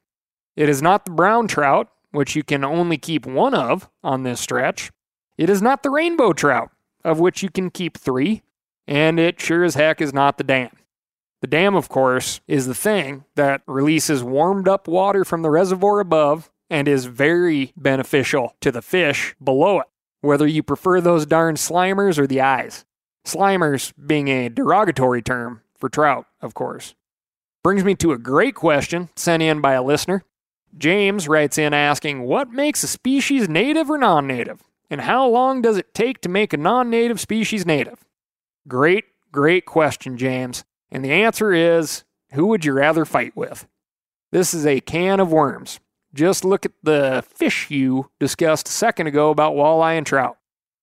It 0.56 0.70
is 0.70 0.82
not 0.82 1.06
the 1.06 1.12
brown 1.12 1.48
trout, 1.48 1.90
which 2.12 2.36
you 2.36 2.44
can 2.44 2.64
only 2.64 2.98
keep 2.98 3.26
one 3.26 3.54
of 3.54 3.90
on 4.04 4.24
this 4.24 4.40
stretch. 4.40 4.92
It 5.38 5.50
is 5.50 5.62
not 5.62 5.84
the 5.84 5.90
rainbow 5.90 6.34
trout, 6.34 6.72
of 7.04 7.20
which 7.20 7.42
you 7.42 7.50
can 7.50 7.70
keep 7.72 7.98
three. 7.98 8.44
And 8.88 9.20
it 9.20 9.40
sure 9.40 9.64
as 9.64 9.76
heck 9.76 10.02
is 10.02 10.14
not 10.14 10.38
the 10.38 10.44
dam. 10.44 10.72
The 11.42 11.48
dam, 11.48 11.76
of 11.76 11.90
course, 11.90 12.42
is 12.48 12.68
the 12.68 12.76
thing 12.76 13.26
that 13.36 13.62
releases 13.66 14.24
warmed 14.24 14.68
up 14.68 14.88
water 14.88 15.26
from 15.26 15.42
the 15.42 15.50
reservoir 15.50 16.00
above 16.00 16.52
and 16.70 16.88
is 16.88 17.06
very 17.06 17.74
beneficial 17.76 18.56
to 18.62 18.72
the 18.72 18.82
fish 18.82 19.36
below 19.44 19.80
it, 19.80 19.88
whether 20.22 20.46
you 20.46 20.62
prefer 20.62 21.02
those 21.02 21.26
darn 21.26 21.56
slimers 21.56 22.18
or 22.20 22.28
the 22.28 22.42
eyes. 22.42 22.86
Slimers 23.26 23.94
being 24.06 24.28
a 24.28 24.50
derogatory 24.50 25.22
term 25.22 25.62
for 25.82 25.90
trout, 25.90 26.26
of 26.42 26.54
course. 26.54 26.96
Brings 27.64 27.84
me 27.84 27.96
to 27.96 28.14
a 28.14 28.18
great 28.18 28.56
question 28.56 29.10
sent 29.16 29.44
in 29.44 29.60
by 29.60 29.74
a 29.74 29.84
listener. 29.84 30.24
James 30.78 31.28
writes 31.28 31.58
in 31.58 31.74
asking, 31.74 32.24
What 32.24 32.50
makes 32.50 32.84
a 32.84 32.88
species 32.88 33.50
native 33.50 33.90
or 33.90 33.98
non 33.98 34.26
native? 34.26 34.64
And 34.90 35.02
how 35.02 35.28
long 35.28 35.62
does 35.62 35.78
it 35.78 35.94
take 35.94 36.22
to 36.22 36.30
make 36.30 36.54
a 36.54 36.58
non 36.58 36.90
native 36.90 37.20
species 37.20 37.66
native? 37.66 38.06
Great, 38.68 39.06
great 39.32 39.66
question, 39.66 40.18
James. 40.18 40.64
And 40.92 41.04
the 41.04 41.12
answer 41.12 41.54
is 41.54 42.04
who 42.34 42.48
would 42.48 42.64
you 42.64 42.74
rather 42.74 43.06
fight 43.06 43.36
with? 43.36 43.68
This 44.32 44.54
is 44.54 44.66
a 44.66 44.80
can 44.80 45.20
of 45.20 45.32
worms. 45.32 45.80
Just 46.14 46.46
look 46.46 46.66
at 46.66 46.74
the 46.84 47.24
fish 47.28 47.70
you 47.70 48.10
discussed 48.20 48.68
a 48.68 48.72
second 48.72 49.08
ago 49.08 49.30
about 49.30 49.54
walleye 49.56 49.98
and 49.98 50.06
trout. 50.06 50.38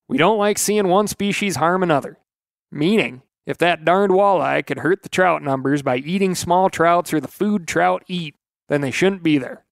We 0.09 0.17
don't 0.17 0.39
like 0.39 0.59
seeing 0.59 0.89
one 0.89 1.07
species 1.07 1.57
harm 1.57 1.83
another. 1.83 2.19
Meaning, 2.71 3.23
if 3.49 3.57
that 3.57 3.83
darned 3.83 4.13
walleye 4.13 4.65
could 4.65 4.81
hurt 4.81 5.03
the 5.03 5.09
trout 5.09 5.43
numbers 5.43 5.81
by 5.81 5.97
eating 5.97 6.35
small 6.35 6.69
trouts 6.69 7.15
or 7.15 7.21
the 7.21 7.27
food 7.27 7.67
trout 7.67 8.05
eat, 8.07 8.35
then 8.69 8.83
they 8.83 8.91
shouldn't 8.91 9.23
be 9.23 9.39
there. 9.39 9.65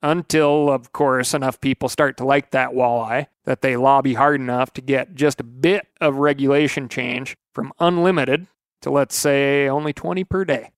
Until, 0.00 0.70
of 0.70 0.92
course, 0.92 1.34
enough 1.34 1.60
people 1.60 1.88
start 1.88 2.16
to 2.18 2.24
like 2.24 2.52
that 2.52 2.70
walleye 2.70 3.26
that 3.44 3.62
they 3.62 3.76
lobby 3.76 4.14
hard 4.14 4.40
enough 4.40 4.72
to 4.74 4.80
get 4.80 5.16
just 5.16 5.40
a 5.40 5.44
bit 5.44 5.88
of 6.00 6.18
regulation 6.18 6.88
change 6.88 7.36
from 7.52 7.72
unlimited 7.80 8.46
to, 8.82 8.90
let's 8.90 9.16
say, 9.16 9.68
only 9.68 9.92
20 9.92 10.22
per 10.22 10.44
day. 10.44 10.70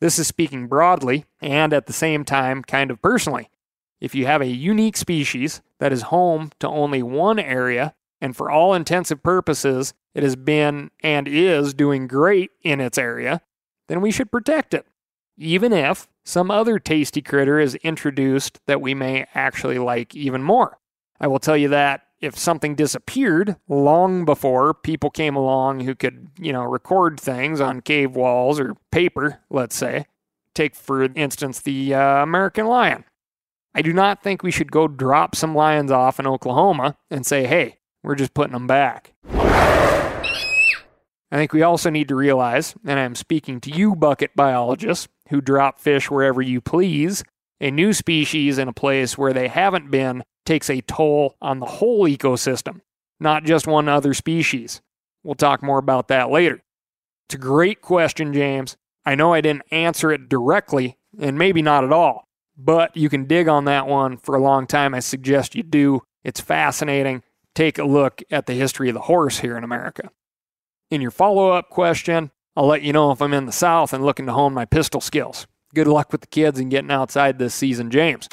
This 0.00 0.20
is 0.20 0.28
speaking 0.28 0.68
broadly 0.68 1.24
and 1.40 1.72
at 1.72 1.86
the 1.86 1.92
same 1.92 2.24
time 2.24 2.62
kind 2.62 2.92
of 2.92 3.02
personally. 3.02 3.50
If 4.00 4.14
you 4.14 4.26
have 4.26 4.40
a 4.40 4.46
unique 4.46 4.96
species 4.96 5.62
that 5.80 5.92
is 5.92 6.02
home 6.02 6.52
to 6.60 6.68
only 6.68 7.02
one 7.02 7.40
area, 7.40 7.96
and 8.22 8.36
for 8.36 8.52
all 8.52 8.72
intensive 8.72 9.20
purposes, 9.20 9.94
it 10.14 10.22
has 10.22 10.36
been 10.36 10.92
and 11.02 11.26
is 11.26 11.74
doing 11.74 12.06
great 12.06 12.52
in 12.62 12.80
its 12.80 12.96
area, 12.96 13.42
then 13.88 14.00
we 14.00 14.12
should 14.12 14.30
protect 14.30 14.72
it, 14.72 14.86
even 15.36 15.72
if 15.72 16.08
some 16.24 16.48
other 16.48 16.78
tasty 16.78 17.20
critter 17.20 17.58
is 17.58 17.74
introduced 17.76 18.60
that 18.66 18.80
we 18.80 18.94
may 18.94 19.26
actually 19.34 19.80
like 19.80 20.14
even 20.14 20.40
more. 20.40 20.78
I 21.18 21.26
will 21.26 21.40
tell 21.40 21.56
you 21.56 21.68
that 21.70 22.02
if 22.20 22.38
something 22.38 22.76
disappeared 22.76 23.56
long 23.68 24.24
before 24.24 24.72
people 24.72 25.10
came 25.10 25.34
along 25.34 25.80
who 25.80 25.96
could, 25.96 26.28
you 26.38 26.52
know, 26.52 26.62
record 26.62 27.18
things 27.18 27.60
on 27.60 27.80
cave 27.80 28.14
walls 28.14 28.60
or 28.60 28.76
paper, 28.92 29.40
let's 29.50 29.74
say, 29.74 30.06
take 30.54 30.76
for 30.76 31.02
instance 31.02 31.58
the 31.60 31.92
uh, 31.92 32.22
American 32.22 32.66
lion. 32.66 33.04
I 33.74 33.82
do 33.82 33.92
not 33.92 34.22
think 34.22 34.44
we 34.44 34.52
should 34.52 34.70
go 34.70 34.86
drop 34.86 35.34
some 35.34 35.56
lions 35.56 35.90
off 35.90 36.20
in 36.20 36.26
Oklahoma 36.28 36.96
and 37.10 37.26
say, 37.26 37.46
hey, 37.46 37.78
we're 38.02 38.14
just 38.14 38.34
putting 38.34 38.52
them 38.52 38.66
back. 38.66 39.12
I 41.32 41.36
think 41.36 41.52
we 41.52 41.62
also 41.62 41.88
need 41.88 42.08
to 42.08 42.14
realize, 42.14 42.74
and 42.84 43.00
I'm 43.00 43.14
speaking 43.14 43.60
to 43.62 43.70
you, 43.70 43.96
bucket 43.96 44.36
biologists, 44.36 45.08
who 45.28 45.40
drop 45.40 45.78
fish 45.78 46.10
wherever 46.10 46.42
you 46.42 46.60
please, 46.60 47.24
a 47.60 47.70
new 47.70 47.92
species 47.94 48.58
in 48.58 48.68
a 48.68 48.72
place 48.72 49.16
where 49.16 49.32
they 49.32 49.48
haven't 49.48 49.90
been 49.90 50.24
takes 50.44 50.68
a 50.68 50.82
toll 50.82 51.36
on 51.40 51.58
the 51.58 51.66
whole 51.66 52.06
ecosystem, 52.06 52.80
not 53.18 53.44
just 53.44 53.66
one 53.66 53.88
other 53.88 54.12
species. 54.12 54.82
We'll 55.22 55.36
talk 55.36 55.62
more 55.62 55.78
about 55.78 56.08
that 56.08 56.30
later. 56.30 56.60
It's 57.28 57.36
a 57.36 57.38
great 57.38 57.80
question, 57.80 58.34
James. 58.34 58.76
I 59.06 59.14
know 59.14 59.32
I 59.32 59.40
didn't 59.40 59.62
answer 59.70 60.12
it 60.12 60.28
directly, 60.28 60.98
and 61.18 61.38
maybe 61.38 61.62
not 61.62 61.84
at 61.84 61.92
all, 61.92 62.28
but 62.58 62.96
you 62.96 63.08
can 63.08 63.24
dig 63.24 63.48
on 63.48 63.64
that 63.64 63.86
one 63.86 64.18
for 64.18 64.34
a 64.34 64.42
long 64.42 64.66
time. 64.66 64.94
I 64.94 65.00
suggest 65.00 65.54
you 65.54 65.62
do. 65.62 66.02
It's 66.24 66.40
fascinating. 66.40 67.22
Take 67.54 67.78
a 67.78 67.84
look 67.84 68.22
at 68.30 68.46
the 68.46 68.54
history 68.54 68.88
of 68.88 68.94
the 68.94 69.02
horse 69.02 69.40
here 69.40 69.56
in 69.56 69.64
America. 69.64 70.10
In 70.90 71.00
your 71.00 71.10
follow 71.10 71.50
up 71.50 71.68
question, 71.68 72.30
I'll 72.56 72.66
let 72.66 72.82
you 72.82 72.92
know 72.92 73.12
if 73.12 73.20
I'm 73.20 73.34
in 73.34 73.46
the 73.46 73.52
South 73.52 73.92
and 73.92 74.04
looking 74.04 74.26
to 74.26 74.32
hone 74.32 74.54
my 74.54 74.64
pistol 74.64 75.00
skills. 75.00 75.46
Good 75.74 75.86
luck 75.86 76.12
with 76.12 76.20
the 76.22 76.26
kids 76.26 76.58
and 76.58 76.70
getting 76.70 76.90
outside 76.90 77.38
this 77.38 77.54
season, 77.54 77.90
James. 77.90 78.28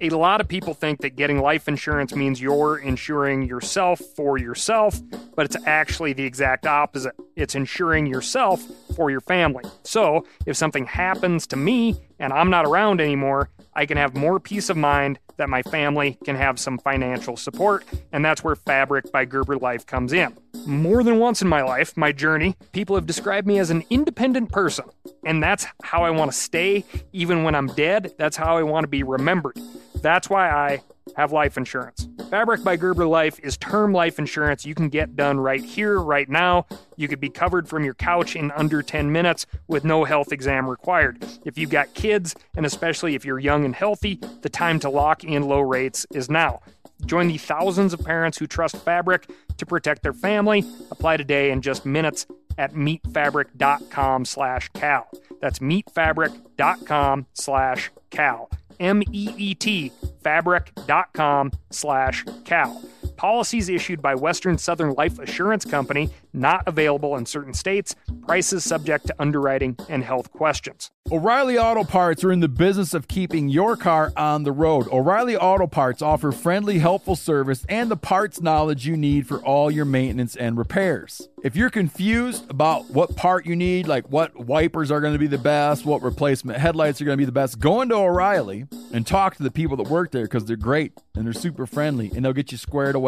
A 0.00 0.10
lot 0.10 0.40
of 0.40 0.46
people 0.46 0.74
think 0.74 1.00
that 1.00 1.16
getting 1.16 1.40
life 1.40 1.66
insurance 1.66 2.14
means 2.14 2.40
you're 2.40 2.78
insuring 2.78 3.42
yourself 3.42 3.98
for 3.98 4.38
yourself, 4.38 5.00
but 5.34 5.44
it's 5.44 5.56
actually 5.66 6.12
the 6.12 6.22
exact 6.22 6.68
opposite. 6.68 7.16
It's 7.34 7.56
insuring 7.56 8.06
yourself 8.06 8.62
for 8.94 9.10
your 9.10 9.20
family. 9.20 9.64
So, 9.82 10.24
if 10.46 10.56
something 10.56 10.86
happens 10.86 11.48
to 11.48 11.56
me 11.56 11.96
and 12.20 12.32
I'm 12.32 12.48
not 12.48 12.64
around 12.64 13.00
anymore, 13.00 13.50
I 13.74 13.86
can 13.86 13.96
have 13.96 14.16
more 14.16 14.38
peace 14.38 14.70
of 14.70 14.76
mind 14.76 15.18
that 15.36 15.48
my 15.48 15.62
family 15.62 16.18
can 16.24 16.36
have 16.36 16.58
some 16.58 16.78
financial 16.78 17.36
support, 17.36 17.84
and 18.12 18.24
that's 18.24 18.42
where 18.44 18.56
Fabric 18.56 19.10
by 19.10 19.24
Gerber 19.24 19.56
Life 19.56 19.86
comes 19.86 20.12
in. 20.12 20.36
More 20.66 21.02
than 21.02 21.18
once 21.18 21.42
in 21.42 21.48
my 21.48 21.62
life, 21.62 21.96
my 21.96 22.12
journey, 22.12 22.56
people 22.72 22.96
have 22.96 23.06
described 23.06 23.46
me 23.46 23.58
as 23.58 23.70
an 23.70 23.84
independent 23.90 24.50
person, 24.50 24.84
and 25.24 25.42
that's 25.42 25.66
how 25.82 26.04
I 26.04 26.10
want 26.10 26.30
to 26.32 26.36
stay 26.36 26.84
even 27.12 27.44
when 27.44 27.54
I'm 27.54 27.68
dead. 27.68 28.14
That's 28.18 28.36
how 28.36 28.58
I 28.58 28.64
want 28.64 28.84
to 28.84 28.88
be 28.88 29.02
remembered. 29.02 29.58
That's 30.00 30.30
why 30.30 30.50
I 30.50 30.82
have 31.16 31.32
life 31.32 31.56
insurance. 31.56 32.08
Fabric 32.30 32.62
by 32.62 32.76
Gerber 32.76 33.06
Life 33.06 33.40
is 33.42 33.56
term 33.56 33.92
life 33.92 34.18
insurance 34.18 34.66
you 34.66 34.74
can 34.74 34.88
get 34.88 35.16
done 35.16 35.40
right 35.40 35.64
here, 35.64 35.98
right 35.98 36.28
now. 36.28 36.66
You 36.96 37.08
could 37.08 37.20
be 37.20 37.30
covered 37.30 37.68
from 37.68 37.84
your 37.84 37.94
couch 37.94 38.36
in 38.36 38.50
under 38.50 38.82
10 38.82 39.10
minutes 39.10 39.46
with 39.66 39.84
no 39.84 40.04
health 40.04 40.30
exam 40.30 40.68
required. 40.68 41.24
If 41.44 41.56
you've 41.56 41.70
got 41.70 41.94
kids, 41.94 42.34
and 42.56 42.66
especially 42.66 43.14
if 43.14 43.24
you're 43.24 43.38
young 43.38 43.64
and 43.64 43.74
healthy, 43.74 44.20
the 44.42 44.48
time 44.50 44.78
to 44.80 44.90
lock 44.90 45.24
in 45.24 45.42
low 45.44 45.60
rates 45.60 46.06
is 46.12 46.28
now. 46.28 46.60
Join 47.06 47.28
the 47.28 47.38
thousands 47.38 47.94
of 47.94 48.04
parents 48.04 48.38
who 48.38 48.46
trust 48.46 48.76
Fabric 48.76 49.30
to 49.56 49.66
protect 49.66 50.02
their 50.02 50.12
family. 50.12 50.64
Apply 50.90 51.16
today 51.16 51.50
in 51.50 51.62
just 51.62 51.86
minutes 51.86 52.26
at 52.58 52.74
meetfabric.com 52.74 54.24
slash 54.24 54.68
cal. 54.74 55.08
That's 55.40 55.60
meetfabric.com 55.60 57.26
slash 57.32 57.90
cal. 58.10 58.50
M-E-E-T, 58.80 59.92
fabric.com 60.22 61.52
slash 61.70 62.24
cal. 62.44 62.82
Policies 63.18 63.68
issued 63.68 64.00
by 64.00 64.14
Western 64.14 64.58
Southern 64.58 64.94
Life 64.94 65.18
Assurance 65.18 65.64
Company, 65.64 66.08
not 66.32 66.62
available 66.68 67.16
in 67.16 67.26
certain 67.26 67.52
states. 67.52 67.96
Prices 68.28 68.62
subject 68.62 69.08
to 69.08 69.14
underwriting 69.18 69.76
and 69.88 70.04
health 70.04 70.30
questions. 70.30 70.92
O'Reilly 71.10 71.58
Auto 71.58 71.84
Parts 71.84 72.22
are 72.22 72.30
in 72.30 72.40
the 72.40 72.48
business 72.48 72.92
of 72.92 73.08
keeping 73.08 73.48
your 73.48 73.76
car 73.76 74.12
on 74.14 74.44
the 74.44 74.52
road. 74.52 74.86
O'Reilly 74.92 75.36
Auto 75.36 75.66
Parts 75.66 76.02
offer 76.02 76.30
friendly, 76.30 76.78
helpful 76.78 77.16
service 77.16 77.64
and 77.68 77.90
the 77.90 77.96
parts 77.96 78.42
knowledge 78.42 78.86
you 78.86 78.94
need 78.96 79.26
for 79.26 79.38
all 79.38 79.70
your 79.70 79.86
maintenance 79.86 80.36
and 80.36 80.58
repairs. 80.58 81.26
If 81.42 81.56
you're 81.56 81.70
confused 81.70 82.48
about 82.50 82.90
what 82.90 83.16
part 83.16 83.46
you 83.46 83.56
need, 83.56 83.88
like 83.88 84.10
what 84.10 84.38
wipers 84.38 84.90
are 84.90 85.00
going 85.00 85.14
to 85.14 85.18
be 85.18 85.26
the 85.26 85.38
best, 85.38 85.86
what 85.86 86.02
replacement 86.02 86.58
headlights 86.58 87.00
are 87.00 87.06
going 87.06 87.16
to 87.16 87.20
be 87.20 87.24
the 87.24 87.32
best, 87.32 87.58
go 87.58 87.80
into 87.80 87.94
O'Reilly 87.94 88.66
and 88.92 89.06
talk 89.06 89.36
to 89.36 89.42
the 89.42 89.50
people 89.50 89.78
that 89.78 89.88
work 89.88 90.10
there 90.10 90.24
because 90.24 90.44
they're 90.44 90.56
great 90.56 90.92
and 91.14 91.24
they're 91.24 91.32
super 91.32 91.64
friendly 91.64 92.10
and 92.14 92.24
they'll 92.24 92.32
get 92.34 92.52
you 92.52 92.58
squared 92.58 92.94
away 92.94 93.07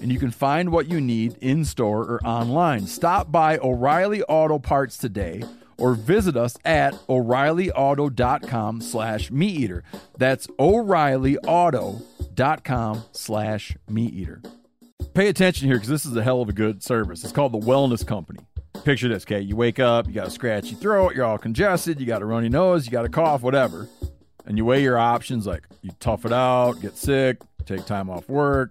and 0.00 0.12
you 0.12 0.18
can 0.18 0.30
find 0.30 0.70
what 0.70 0.88
you 0.88 1.00
need 1.00 1.36
in 1.40 1.64
store 1.64 2.02
or 2.02 2.20
online. 2.24 2.86
Stop 2.86 3.32
by 3.32 3.58
O'Reilly 3.58 4.22
Auto 4.24 4.58
Parts 4.58 4.96
today 4.96 5.42
or 5.78 5.94
visit 5.94 6.36
us 6.36 6.56
at 6.64 6.94
o'reillyauto.com 7.08 8.80
slash 8.80 9.30
meat 9.30 9.56
eater. 9.56 9.84
That's 10.16 10.46
o'reillyauto.com 10.58 13.04
slash 13.12 13.76
meat 13.88 14.14
eater. 14.14 14.42
Pay 15.14 15.28
attention 15.28 15.68
here 15.68 15.76
because 15.76 15.88
this 15.88 16.06
is 16.06 16.16
a 16.16 16.22
hell 16.22 16.42
of 16.42 16.48
a 16.48 16.52
good 16.52 16.82
service. 16.82 17.24
It's 17.24 17.32
called 17.32 17.52
the 17.52 17.58
wellness 17.58 18.06
company. 18.06 18.40
Picture 18.84 19.08
this 19.08 19.24
okay? 19.24 19.40
You 19.40 19.56
wake 19.56 19.80
up 19.80 20.06
you 20.06 20.12
got 20.12 20.28
a 20.28 20.30
scratchy 20.30 20.74
throat 20.74 21.14
you're 21.14 21.24
all 21.24 21.38
congested 21.38 21.98
you 21.98 22.06
got 22.06 22.22
a 22.22 22.24
runny 22.24 22.48
nose 22.48 22.86
you 22.86 22.92
got 22.92 23.04
a 23.04 23.08
cough 23.08 23.42
whatever 23.42 23.88
and 24.44 24.56
you 24.56 24.64
weigh 24.64 24.82
your 24.82 24.96
options 24.96 25.46
like 25.46 25.64
you 25.82 25.90
tough 25.98 26.24
it 26.24 26.32
out 26.32 26.74
get 26.80 26.96
sick 26.96 27.38
take 27.64 27.84
time 27.84 28.08
off 28.08 28.28
work 28.28 28.70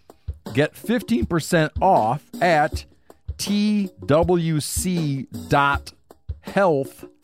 Get 0.53 0.73
15% 0.73 1.71
off 1.81 2.23
at 2.41 2.85
twc.health 3.37 4.15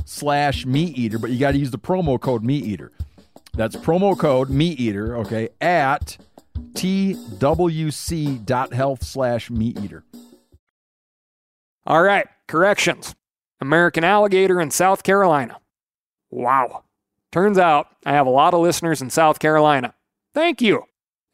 slash 0.06 0.66
meat 0.66 0.98
eater, 0.98 1.20
but 1.20 1.30
you 1.32 1.40
got 1.40 1.52
to 1.52 1.58
use 1.58 1.72
the 1.72 1.78
promo 1.78 2.20
code 2.20 2.44
meat 2.44 2.64
eater. 2.64 2.92
That's 3.54 3.76
promo 3.76 4.18
code 4.18 4.50
meat 4.50 4.80
eater, 4.80 5.18
okay, 5.18 5.50
at 5.60 6.18
twc.health 6.74 7.44
slash 9.04 9.50
meat 9.50 9.80
eater. 9.80 10.04
All 11.86 12.04
right, 12.04 12.28
corrections. 12.48 13.16
American 13.60 14.04
alligator 14.04 14.62
in 14.62 14.72
South 14.72 15.04
Carolina. 15.04 15.58
Wow. 16.30 16.84
Turns 17.32 17.58
out 17.58 17.88
I 18.06 18.14
have 18.14 18.28
a 18.28 18.32
lot 18.32 18.54
of 18.54 18.62
listeners 18.62 19.02
in 19.02 19.10
South 19.10 19.40
Carolina. 19.40 19.94
Thank 20.34 20.62
you. 20.62 20.84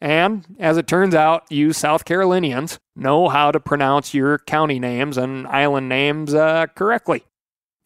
And 0.04 0.44
as 0.58 0.76
it 0.76 0.86
turns 0.86 1.14
out, 1.14 1.50
you 1.50 1.72
South 1.72 2.04
Carolinians 2.04 2.78
know 2.94 3.30
how 3.30 3.50
to 3.50 3.58
pronounce 3.58 4.12
your 4.12 4.36
county 4.36 4.78
names 4.78 5.16
and 5.16 5.46
island 5.46 5.88
names 5.88 6.34
uh, 6.34 6.66
correctly. 6.74 7.24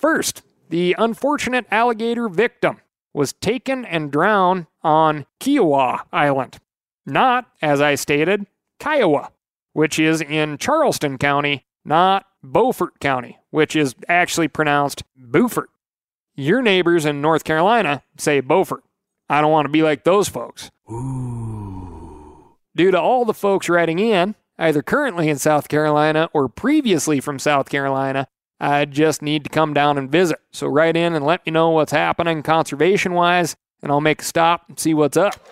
First, 0.01 0.43
the 0.69 0.97
unfortunate 0.99 1.67
alligator 1.71 2.29
victim 2.29 2.81
was 3.15 3.35
taken 3.35 3.85
and 3.85 4.11
drowned 4.11 4.67
on 4.83 5.27
Kiawah 5.39 6.01
Island. 6.13 6.59
Not, 7.07 7.47
as 7.63 7.81
I 7.81 7.95
stated, 7.95 8.47
Kiowa, 8.81 9.31
which 9.73 10.01
is 10.01 10.21
in 10.21 10.59
Charleston 10.59 11.19
County, 11.19 11.67
not 11.85 12.27
Beaufort 12.43 12.99
County, 12.99 13.39
which 13.51 13.77
is 13.77 13.95
actually 14.09 14.49
pronounced 14.49 15.05
Beaufort. 15.17 15.71
Your 16.35 16.63
neighbors 16.63 17.05
in 17.05 17.21
North 17.21 17.45
Carolina 17.45 18.03
say 18.17 18.41
Beaufort. 18.41 18.83
I 19.31 19.41
don't 19.41 19.53
want 19.53 19.67
to 19.67 19.73
be 19.73 19.85
like 19.85 20.03
those 20.03 20.29
folks. 20.29 20.73
Due 22.79 22.93
to 22.93 23.01
all 23.01 23.25
the 23.25 23.35
folks 23.35 23.69
writing 23.69 23.99
in, 23.99 24.37
either 24.57 24.83
currently 24.83 25.29
in 25.29 25.37
South 25.37 25.67
Carolina 25.67 26.31
or 26.33 26.49
previously 26.49 27.19
from 27.19 27.37
South 27.37 27.69
Carolina, 27.69 28.29
I 28.61 28.85
just 28.85 29.21
need 29.21 29.43
to 29.43 29.51
come 29.51 29.75
down 29.75 29.99
and 29.99 30.09
visit. 30.09 30.38
So 30.53 30.69
write 30.69 30.97
in 30.97 31.12
and 31.12 31.27
let 31.27 31.45
me 31.45 31.51
know 31.51 31.71
what's 31.71 31.91
happening 31.91 32.41
conservation 32.45 33.14
wise, 33.14 33.57
and 33.83 33.91
I'll 33.91 34.01
make 34.01 34.23
a 34.23 34.25
stop 34.25 34.69
and 34.69 34.79
see 34.79 34.95
what's 34.95 35.17
up. 35.17 35.45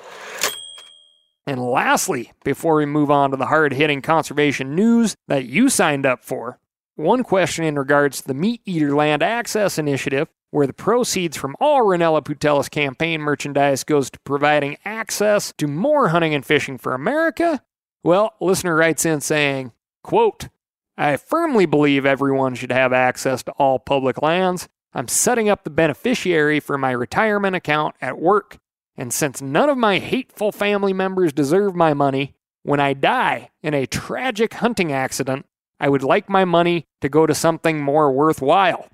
And 1.49 1.61
lastly, 1.61 2.31
before 2.45 2.77
we 2.77 2.87
move 2.87 3.11
on 3.11 3.33
to 3.33 3.37
the 3.37 3.47
hard 3.47 3.73
hitting 3.73 4.03
conservation 4.03 4.77
news 4.77 5.17
that 5.27 5.47
you 5.47 5.69
signed 5.69 6.07
up 6.07 6.25
for, 6.25 6.61
one 6.95 7.25
question 7.25 7.65
in 7.65 7.77
regards 7.77 8.21
to 8.21 8.29
the 8.29 8.35
Meat 8.35 8.63
Eater 8.65 8.95
Land 8.95 9.25
Access 9.25 9.79
Initiative, 9.79 10.29
where 10.51 10.67
the 10.67 10.73
proceeds 10.73 11.37
from 11.37 11.57
all 11.61 11.85
Rinella 11.85 12.25
Putelis 12.25 12.71
campaign 12.71 13.21
merchandise 13.21 13.85
goes 13.85 14.11
to 14.11 14.21
providing 14.21 14.77
access 14.85 15.53
to 15.59 15.67
more 15.67 16.09
hunting 16.09 16.35
and 16.35 16.45
fishing 16.47 16.79
for 16.79 16.95
America. 16.95 17.63
Well, 18.03 18.35
listener 18.41 18.77
writes 18.77 19.05
in 19.05 19.21
saying, 19.21 19.73
quote, 20.03 20.49
I 20.97 21.17
firmly 21.17 21.67
believe 21.67 22.07
everyone 22.07 22.55
should 22.55 22.73
have 22.73 22.93
access 22.93 23.43
to 23.45 23.53
all 23.53 23.79
public 23.79 24.23
lands. 24.23 24.69
I'm 24.95 25.09
setting 25.09 25.49
up 25.49 25.65
the 25.65 25.71
beneficiary 25.71 26.59
for 26.61 26.79
my 26.79 26.93
retirement 26.93 27.55
account 27.55 27.97
at 28.01 28.19
work. 28.19 28.59
And 28.97 29.13
since 29.13 29.43
none 29.43 29.69
of 29.69 29.77
my 29.77 29.99
hateful 29.99 30.53
family 30.53 30.95
members 30.95 31.35
deserve 31.35 31.75
my 31.75 31.93
money, 31.93 32.35
when 32.63 32.81
I 32.81 32.95
die 32.95 33.51
in 33.63 33.75
a 33.75 33.87
tragic 33.87 34.55
hunting 34.55 34.91
accident, 34.91 35.45
I 35.79 35.91
would 35.91 36.03
like 36.03 36.31
my 36.31 36.47
money 36.47 36.87
to 37.03 37.11
go 37.11 37.27
to 37.27 37.35
something 37.35 37.81
more 37.81 38.11
worthwhile. 38.11 38.89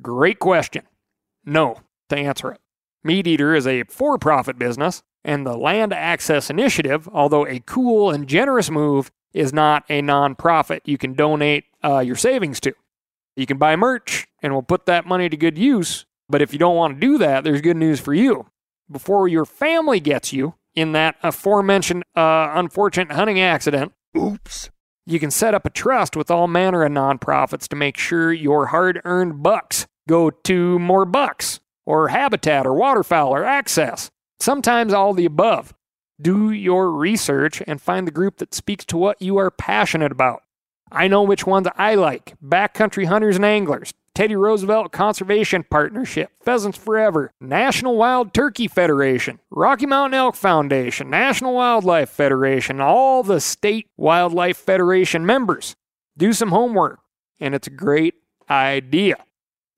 Great 0.00 0.38
question. 0.38 0.84
No, 1.44 1.80
to 2.08 2.16
answer 2.16 2.52
it. 2.52 2.60
Meat 3.02 3.26
Eater 3.26 3.54
is 3.54 3.66
a 3.66 3.84
for 3.84 4.18
profit 4.18 4.58
business, 4.58 5.02
and 5.24 5.46
the 5.46 5.56
Land 5.56 5.92
Access 5.92 6.50
Initiative, 6.50 7.08
although 7.12 7.46
a 7.46 7.60
cool 7.60 8.10
and 8.10 8.26
generous 8.26 8.70
move, 8.70 9.10
is 9.32 9.52
not 9.52 9.84
a 9.88 10.00
nonprofit 10.00 10.80
you 10.84 10.96
can 10.96 11.14
donate 11.14 11.64
uh, 11.84 11.98
your 11.98 12.16
savings 12.16 12.60
to. 12.60 12.74
You 13.36 13.46
can 13.46 13.58
buy 13.58 13.76
merch, 13.76 14.26
and 14.42 14.52
we'll 14.52 14.62
put 14.62 14.86
that 14.86 15.06
money 15.06 15.28
to 15.28 15.36
good 15.36 15.58
use. 15.58 16.06
But 16.28 16.40
if 16.40 16.52
you 16.52 16.58
don't 16.58 16.76
want 16.76 16.94
to 16.94 17.00
do 17.00 17.18
that, 17.18 17.44
there's 17.44 17.60
good 17.60 17.76
news 17.76 18.00
for 18.00 18.14
you. 18.14 18.46
Before 18.90 19.28
your 19.28 19.44
family 19.44 20.00
gets 20.00 20.32
you 20.32 20.54
in 20.74 20.92
that 20.92 21.16
aforementioned 21.22 22.04
uh, 22.16 22.52
unfortunate 22.54 23.12
hunting 23.12 23.40
accident, 23.40 23.92
Oops. 24.16 24.70
You 25.06 25.20
can 25.20 25.30
set 25.30 25.54
up 25.54 25.66
a 25.66 25.70
trust 25.70 26.16
with 26.16 26.30
all 26.30 26.46
manner 26.48 26.84
of 26.84 26.92
nonprofits 26.92 27.68
to 27.68 27.76
make 27.76 27.96
sure 27.96 28.32
your 28.32 28.66
hard 28.66 29.00
earned 29.04 29.42
bucks 29.42 29.86
go 30.08 30.30
to 30.30 30.78
more 30.78 31.04
bucks, 31.04 31.60
or 31.86 32.08
habitat, 32.08 32.66
or 32.66 32.74
waterfowl, 32.74 33.34
or 33.34 33.44
access. 33.44 34.10
Sometimes 34.40 34.92
all 34.92 35.14
the 35.14 35.24
above. 35.24 35.74
Do 36.20 36.50
your 36.50 36.90
research 36.90 37.62
and 37.66 37.80
find 37.80 38.06
the 38.06 38.12
group 38.12 38.38
that 38.38 38.54
speaks 38.54 38.84
to 38.86 38.96
what 38.96 39.20
you 39.20 39.36
are 39.36 39.50
passionate 39.50 40.12
about. 40.12 40.42
I 40.92 41.08
know 41.08 41.22
which 41.22 41.46
ones 41.46 41.66
I 41.76 41.94
like 41.94 42.34
Backcountry 42.42 43.06
Hunters 43.06 43.36
and 43.36 43.44
Anglers, 43.44 43.92
Teddy 44.14 44.36
Roosevelt 44.36 44.92
Conservation 44.92 45.64
Partnership, 45.68 46.30
Pheasants 46.40 46.78
Forever, 46.78 47.32
National 47.40 47.96
Wild 47.96 48.32
Turkey 48.32 48.68
Federation, 48.68 49.40
Rocky 49.50 49.86
Mountain 49.86 50.14
Elk 50.16 50.36
Foundation, 50.36 51.10
National 51.10 51.54
Wildlife 51.54 52.10
Federation, 52.10 52.80
all 52.80 53.24
the 53.24 53.40
state 53.40 53.88
Wildlife 53.96 54.56
Federation 54.56 55.26
members. 55.26 55.74
Do 56.16 56.32
some 56.32 56.50
homework, 56.50 57.00
and 57.40 57.56
it's 57.56 57.66
a 57.66 57.70
great 57.70 58.14
idea. 58.48 59.16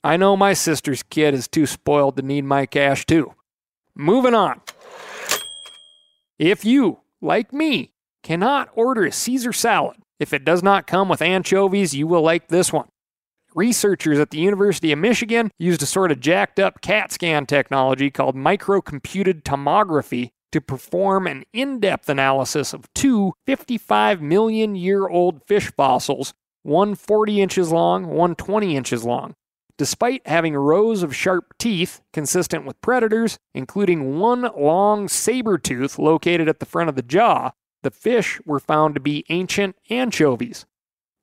I 0.05 0.19
know 0.19 0.37
my 0.37 0.53
sister's 0.53 1.03
kid 1.03 1.33
is 1.33 1.49
too 1.49 1.65
spoiled 1.65 2.17
to 2.17 2.23
need 2.23 2.45
my 2.45 2.67
cash 2.67 3.07
too. 3.07 3.33
Moving 3.95 4.35
on. 4.35 4.61
If 6.39 6.63
you, 6.67 7.01
like 7.23 7.55
me, 7.55 7.95
cannot 8.23 8.69
order 8.75 9.07
a 9.07 9.13
Caesar 9.13 9.55
salad, 9.55 9.97
if 10.21 10.35
it 10.35 10.45
does 10.45 10.63
not 10.63 10.87
come 10.87 11.09
with 11.09 11.23
anchovies, 11.23 11.95
you 11.95 12.07
will 12.07 12.23
like 12.23 12.49
this 12.49 12.71
one. 12.71 12.89
Researchers 13.57 14.19
at 14.19 14.33
the 14.33 14.39
University 14.39 14.93
of 14.93 14.99
Michigan 14.99 15.51
used 15.59 15.83
a 15.83 15.87
sort 15.87 16.13
of 16.13 16.21
jacked 16.21 16.61
up 16.61 16.83
CAT 16.83 17.11
scan 17.11 17.47
technology 17.47 18.11
called 18.11 18.37
microcomputed 18.37 19.45
tomography 19.45 20.33
to 20.53 20.61
perform 20.61 21.27
an 21.27 21.43
in 21.55 21.81
depth 21.81 22.11
analysis 22.11 22.75
of 22.75 22.93
two 22.93 23.33
55 23.47 24.21
million 24.21 24.77
year 24.77 25.09
old 25.09 25.43
fish 25.47 25.73
fossils, 25.75 26.35
one 26.65 26.95
40 26.95 27.41
inches 27.41 27.73
long, 27.73 28.09
one 28.09 28.35
20 28.35 28.77
inches 28.77 29.05
long. 29.05 29.35
Despite 29.79 30.27
having 30.27 30.55
rows 30.55 31.03
of 31.03 31.17
sharp 31.17 31.55
teeth 31.59 32.03
consistent 32.13 32.67
with 32.67 32.81
predators, 32.83 33.39
including 33.55 34.19
one 34.19 34.51
long 34.55 35.09
saber 35.09 35.57
tooth 35.57 35.99
located 35.99 36.47
at 36.47 36.61
the 36.61 36.67
front 36.67 36.91
of 36.91 36.95
the 36.95 37.01
jaw, 37.01 37.53
the 37.83 37.91
fish 37.91 38.39
were 38.45 38.61
found 38.61 38.93
to 38.95 39.01
be 39.01 39.25
ancient 39.31 39.77
anchovies. 39.89 40.67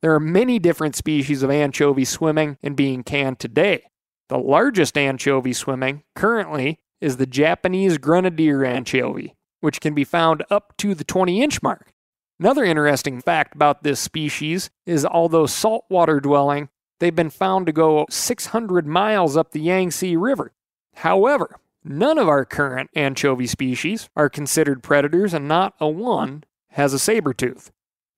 There 0.03 0.13
are 0.13 0.19
many 0.19 0.59
different 0.59 0.97
species 0.97 1.43
of 1.43 1.49
anchovy 1.49 2.03
swimming 2.03 2.57
and 2.61 2.75
being 2.75 3.03
canned 3.03 3.39
today. 3.39 3.85
The 4.27 4.37
largest 4.37 4.97
anchovy 4.97 5.53
swimming 5.53 6.03
currently 6.13 6.79
is 6.99 7.15
the 7.15 7.25
Japanese 7.25 7.97
grenadier 7.97 8.65
anchovy, 8.65 9.33
which 9.61 9.79
can 9.79 9.93
be 9.93 10.03
found 10.03 10.43
up 10.49 10.75
to 10.79 10.93
the 10.93 11.05
20 11.05 11.41
inch 11.41 11.63
mark. 11.63 11.93
Another 12.37 12.65
interesting 12.65 13.21
fact 13.21 13.55
about 13.55 13.83
this 13.83 14.01
species 14.01 14.69
is 14.85 15.05
although 15.05 15.45
saltwater 15.45 16.19
dwelling, 16.19 16.67
they've 16.99 17.15
been 17.15 17.29
found 17.29 17.65
to 17.67 17.71
go 17.71 18.05
600 18.09 18.85
miles 18.85 19.37
up 19.37 19.51
the 19.51 19.61
Yangtze 19.61 20.17
River. 20.17 20.51
However, 20.95 21.61
none 21.81 22.17
of 22.17 22.27
our 22.27 22.43
current 22.43 22.89
anchovy 22.93 23.47
species 23.47 24.09
are 24.17 24.29
considered 24.29 24.83
predators, 24.83 25.33
and 25.33 25.47
not 25.47 25.75
a 25.79 25.87
one 25.87 26.43
has 26.71 26.93
a 26.93 26.99
saber 26.99 27.33
tooth. 27.33 27.71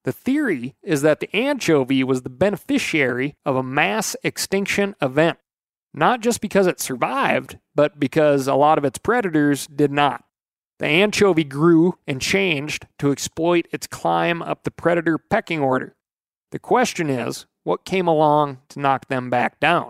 The 0.06 0.12
theory 0.12 0.76
is 0.84 1.02
that 1.02 1.20
the 1.20 1.36
anchovy 1.36 2.04
was 2.04 2.22
the 2.22 2.30
beneficiary 2.30 3.36
of 3.44 3.56
a 3.56 3.64
mass 3.64 4.16
extinction 4.24 4.96
event, 5.02 5.40
not 5.96 6.22
just 6.22 6.42
because 6.42 6.68
it 6.68 6.80
survived, 6.80 7.58
but 7.74 8.00
because 8.00 8.48
a 8.48 8.54
lot 8.54 8.78
of 8.78 8.86
its 8.86 9.00
predators 9.00 9.66
did 9.66 9.92
not. 9.92 10.24
The 10.78 10.86
anchovy 10.86 11.44
grew 11.44 11.98
and 12.06 12.22
changed 12.22 12.86
to 13.00 13.12
exploit 13.12 13.68
its 13.72 13.88
climb 13.88 14.44
up 14.44 14.64
the 14.64 14.70
predator 14.70 15.18
pecking 15.18 15.60
order. 15.60 15.96
The 16.52 16.60
question 16.60 17.10
is, 17.10 17.48
what 17.64 17.84
came 17.84 18.08
along 18.08 18.60
to 18.70 18.80
knock 18.80 19.08
them 19.08 19.32
back 19.32 19.60
down? 19.60 19.90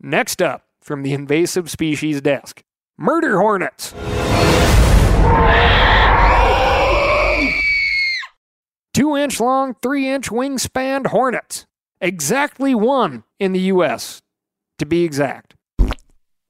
Next 0.00 0.40
up, 0.40 0.64
from 0.80 1.02
the 1.02 1.12
invasive 1.12 1.68
species 1.68 2.20
desk 2.20 2.62
murder 2.96 3.40
hornets. 3.40 3.94
Two 8.98 9.07
inch 9.18 9.40
long, 9.40 9.74
three 9.82 10.08
inch 10.08 10.30
wingspan 10.30 11.06
hornets. 11.08 11.66
Exactly 12.00 12.74
one 12.74 13.24
in 13.38 13.52
the 13.52 13.60
U.S., 13.60 14.22
to 14.78 14.86
be 14.86 15.04
exact. 15.04 15.54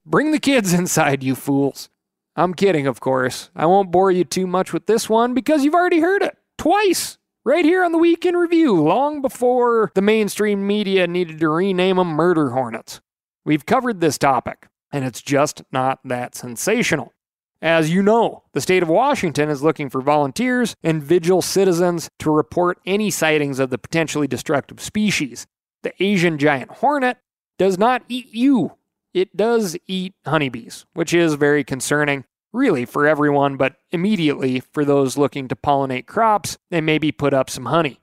Bring 0.05 0.31
the 0.31 0.39
kids 0.39 0.73
inside, 0.73 1.23
you 1.23 1.35
fools. 1.35 1.89
I'm 2.35 2.53
kidding, 2.53 2.87
of 2.87 2.99
course. 2.99 3.49
I 3.55 3.65
won't 3.65 3.91
bore 3.91 4.11
you 4.11 4.23
too 4.23 4.47
much 4.47 4.71
with 4.71 4.85
this 4.85 5.09
one 5.09 5.33
because 5.33 5.63
you've 5.63 5.73
already 5.73 5.99
heard 5.99 6.21
it 6.21 6.37
twice 6.57 7.17
right 7.43 7.65
here 7.65 7.83
on 7.83 7.91
the 7.91 7.97
Week 7.97 8.25
in 8.25 8.35
Review, 8.35 8.81
long 8.81 9.21
before 9.21 9.91
the 9.95 10.01
mainstream 10.01 10.65
media 10.65 11.07
needed 11.07 11.39
to 11.39 11.49
rename 11.49 11.97
them 11.97 12.09
murder 12.09 12.51
hornets. 12.51 13.01
We've 13.45 13.65
covered 13.65 13.99
this 13.99 14.17
topic, 14.17 14.67
and 14.91 15.03
it's 15.03 15.21
just 15.21 15.63
not 15.71 15.99
that 16.05 16.35
sensational. 16.35 17.13
As 17.61 17.91
you 17.91 18.01
know, 18.01 18.43
the 18.53 18.61
state 18.61 18.83
of 18.83 18.89
Washington 18.89 19.49
is 19.49 19.61
looking 19.61 19.89
for 19.89 20.01
volunteers 20.01 20.75
and 20.81 21.03
vigil 21.03 21.41
citizens 21.41 22.09
to 22.19 22.31
report 22.31 22.79
any 22.85 23.09
sightings 23.09 23.59
of 23.59 23.69
the 23.69 23.77
potentially 23.77 24.27
destructive 24.27 24.79
species. 24.79 25.45
The 25.83 25.93
Asian 26.01 26.37
giant 26.37 26.71
hornet 26.71 27.17
does 27.57 27.77
not 27.77 28.03
eat 28.07 28.33
you, 28.33 28.77
it 29.13 29.35
does 29.35 29.75
eat 29.87 30.13
honeybees, 30.25 30.85
which 30.93 31.13
is 31.13 31.33
very 31.33 31.63
concerning, 31.63 32.25
really, 32.53 32.85
for 32.85 33.07
everyone, 33.07 33.57
but 33.57 33.75
immediately 33.91 34.59
for 34.59 34.85
those 34.85 35.17
looking 35.17 35.47
to 35.47 35.55
pollinate 35.55 36.05
crops 36.05 36.57
and 36.71 36.85
maybe 36.85 37.11
put 37.11 37.33
up 37.33 37.49
some 37.49 37.65
honey. 37.65 37.99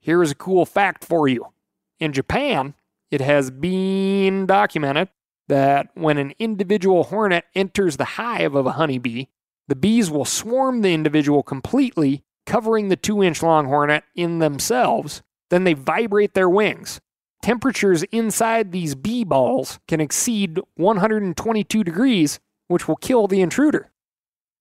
Here 0.00 0.22
is 0.22 0.30
a 0.30 0.36
cool 0.36 0.64
fact 0.64 1.04
for 1.04 1.26
you. 1.28 1.52
In 1.98 2.12
Japan, 2.12 2.74
it 3.10 3.20
has 3.20 3.50
been 3.50 4.46
documented 4.46 5.08
that 5.48 5.88
when 5.94 6.18
an 6.18 6.34
individual 6.38 7.04
hornet 7.04 7.44
enters 7.54 7.96
the 7.96 8.04
hive 8.04 8.54
of 8.54 8.66
a 8.66 8.72
honeybee, 8.72 9.26
the 9.68 9.76
bees 9.76 10.10
will 10.10 10.24
swarm 10.24 10.82
the 10.82 10.94
individual 10.94 11.42
completely, 11.42 12.24
covering 12.44 12.88
the 12.88 12.96
two 12.96 13.22
inch 13.22 13.42
long 13.42 13.66
hornet 13.66 14.04
in 14.14 14.38
themselves. 14.38 15.22
Then 15.50 15.64
they 15.64 15.74
vibrate 15.74 16.34
their 16.34 16.48
wings. 16.48 17.00
Temperatures 17.42 18.02
inside 18.04 18.72
these 18.72 18.94
bee 18.94 19.24
balls 19.24 19.78
can 19.86 20.00
exceed 20.00 20.58
122 20.74 21.84
degrees, 21.84 22.40
which 22.68 22.88
will 22.88 22.96
kill 22.96 23.26
the 23.26 23.40
intruder. 23.40 23.90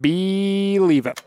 Believe 0.02 1.06
it. 1.06 1.21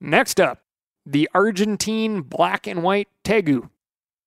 Next 0.00 0.40
up, 0.40 0.62
the 1.04 1.28
Argentine 1.34 2.20
black 2.20 2.66
and 2.66 2.82
white 2.82 3.08
tegu, 3.24 3.70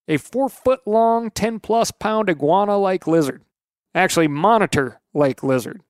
a 0.08 0.18
four 0.18 0.50
foot 0.50 0.82
long, 0.86 1.30
10 1.32 1.60
plus 1.60 1.92
pound 1.92 2.30
iguana 2.30 2.78
like 2.78 3.06
lizard 3.06 3.44
actually 3.94 4.28
monitor 4.28 5.02
like 5.14 5.44
lizard. 5.44 5.82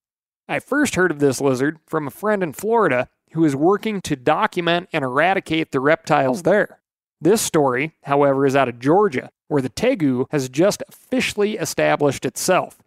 I 0.48 0.58
first 0.58 0.94
heard 0.96 1.10
of 1.10 1.20
this 1.20 1.40
lizard 1.40 1.78
from 1.86 2.06
a 2.06 2.10
friend 2.10 2.42
in 2.42 2.52
Florida 2.52 3.08
who 3.32 3.44
is 3.44 3.54
working 3.54 4.00
to 4.02 4.16
document 4.16 4.88
and 4.92 5.04
eradicate 5.04 5.70
the 5.70 5.80
reptiles 5.80 6.42
there. 6.42 6.80
This 7.20 7.42
story, 7.42 7.92
however, 8.04 8.46
is 8.46 8.56
out 8.56 8.68
of 8.68 8.80
Georgia, 8.80 9.30
where 9.48 9.62
the 9.62 9.68
tegu 9.68 10.26
has 10.30 10.48
just 10.48 10.82
officially 10.88 11.56
established 11.56 12.24
itself. 12.24 12.78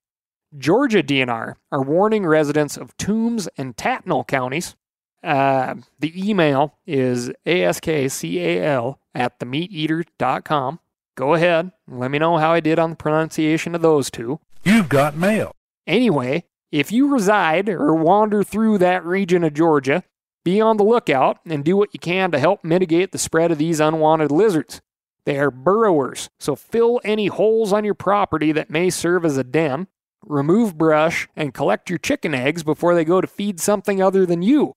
Georgia 0.58 1.02
DNR 1.02 1.56
are 1.71 1.82
warning 1.82 2.26
residents 2.26 2.78
of 2.78 2.95
Toombs 2.97 3.47
and 3.58 3.76
Tattnall 3.76 4.28
counties. 4.28 4.76
Uh, 5.23 5.76
the 5.99 6.30
email 6.30 6.76
is 6.86 7.32
askcal 7.45 8.97
at 9.15 9.39
themeateater.com. 9.39 10.80
Go 11.15 11.34
ahead 11.34 11.71
and 11.88 11.99
let 11.99 12.12
me 12.12 12.19
know 12.19 12.38
how 12.38 12.52
I 12.52 12.60
did 12.60 12.80
on 12.80 12.91
the 12.91 12.95
pronunciation 12.95 13.76
of 13.76 13.82
those 13.82 14.12
two. 14.12 14.39
You've 14.63 14.88
got 14.88 15.17
mail. 15.17 15.52
Anyway, 15.86 16.45
if 16.71 16.91
you 16.91 17.08
reside 17.08 17.67
or 17.67 17.93
wander 17.93 18.43
through 18.43 18.78
that 18.78 19.06
region 19.06 19.43
of 19.43 19.54
Georgia, 19.54 20.04
be 20.45 20.62
on 20.62 20.78
the 20.78 20.84
lookout 20.86 21.39
and 21.45 21.65
do 21.65 21.76
what 21.76 21.93
you 21.93 21.99
can 21.99 22.32
to 22.32 22.39
help 22.39 22.63
mitigate 22.63 23.12
the 23.12 23.17
spread 23.17 23.52
of 23.52 23.58
these 23.58 23.82
unwanted 23.82 24.32
lizards. 24.32 24.82
They 25.26 25.38
are 25.38 25.52
burrowers, 25.52 26.30
so 26.39 26.56
fill 26.56 27.02
any 27.04 27.28
holes 27.28 27.73
on 27.73 27.84
your 27.84 27.93
property 27.93 28.52
that 28.54 28.69
may 28.69 28.89
serve 28.89 29.26
as 29.26 29.38
a 29.38 29.43
den, 29.43 29.88
remove 30.26 30.78
brush, 30.78 31.28
and 31.36 31.54
collect 31.54 31.89
your 31.89 31.99
chicken 31.99 32.34
eggs 32.34 32.63
before 32.63 32.95
they 32.95 33.06
go 33.06 33.21
to 33.21 33.28
feed 33.28 33.60
something 33.60 34.02
other 34.02 34.26
than 34.26 34.41
you. 34.41 34.73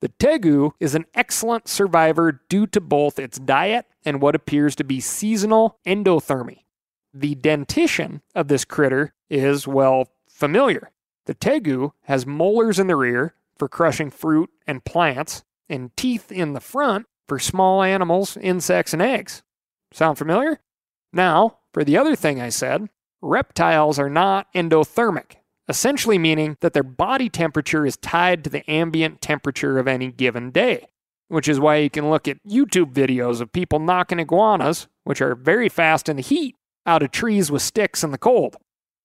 The 0.00 0.08
tegu 0.08 0.72
is 0.80 0.94
an 0.94 1.06
excellent 1.14 1.68
survivor 1.68 2.40
due 2.48 2.66
to 2.68 2.80
both 2.80 3.18
its 3.18 3.38
diet 3.38 3.86
and 4.04 4.20
what 4.20 4.34
appears 4.34 4.76
to 4.76 4.84
be 4.84 5.00
seasonal 5.00 5.78
endothermy. 5.86 6.64
The 7.14 7.34
dentition 7.34 8.20
of 8.34 8.48
this 8.48 8.66
critter 8.66 9.14
is, 9.28 9.66
well, 9.66 10.08
familiar. 10.28 10.90
The 11.26 11.34
tegu 11.34 11.92
has 12.02 12.26
molars 12.26 12.78
in 12.78 12.86
the 12.86 12.96
rear 12.96 13.34
for 13.58 13.68
crushing 13.68 14.10
fruit 14.10 14.50
and 14.66 14.84
plants, 14.84 15.42
and 15.68 15.96
teeth 15.96 16.30
in 16.30 16.52
the 16.52 16.60
front 16.60 17.06
for 17.28 17.38
small 17.38 17.82
animals, 17.82 18.36
insects, 18.36 18.92
and 18.92 19.02
eggs. 19.02 19.42
Sound 19.92 20.18
familiar? 20.18 20.60
Now, 21.12 21.58
for 21.72 21.84
the 21.84 21.96
other 21.96 22.14
thing 22.14 22.40
I 22.40 22.50
said, 22.50 22.88
reptiles 23.20 23.98
are 23.98 24.10
not 24.10 24.46
endothermic, 24.54 25.36
essentially 25.68 26.18
meaning 26.18 26.56
that 26.60 26.72
their 26.72 26.82
body 26.82 27.28
temperature 27.28 27.86
is 27.86 27.96
tied 27.96 28.44
to 28.44 28.50
the 28.50 28.68
ambient 28.70 29.20
temperature 29.20 29.78
of 29.78 29.88
any 29.88 30.12
given 30.12 30.50
day, 30.50 30.86
which 31.28 31.48
is 31.48 31.58
why 31.58 31.76
you 31.76 31.90
can 31.90 32.10
look 32.10 32.28
at 32.28 32.44
YouTube 32.46 32.92
videos 32.92 33.40
of 33.40 33.52
people 33.52 33.78
knocking 33.78 34.20
iguanas, 34.20 34.86
which 35.04 35.20
are 35.20 35.34
very 35.34 35.68
fast 35.68 36.08
in 36.08 36.16
the 36.16 36.22
heat, 36.22 36.54
out 36.84 37.02
of 37.02 37.10
trees 37.10 37.50
with 37.50 37.62
sticks 37.62 38.04
in 38.04 38.12
the 38.12 38.18
cold. 38.18 38.56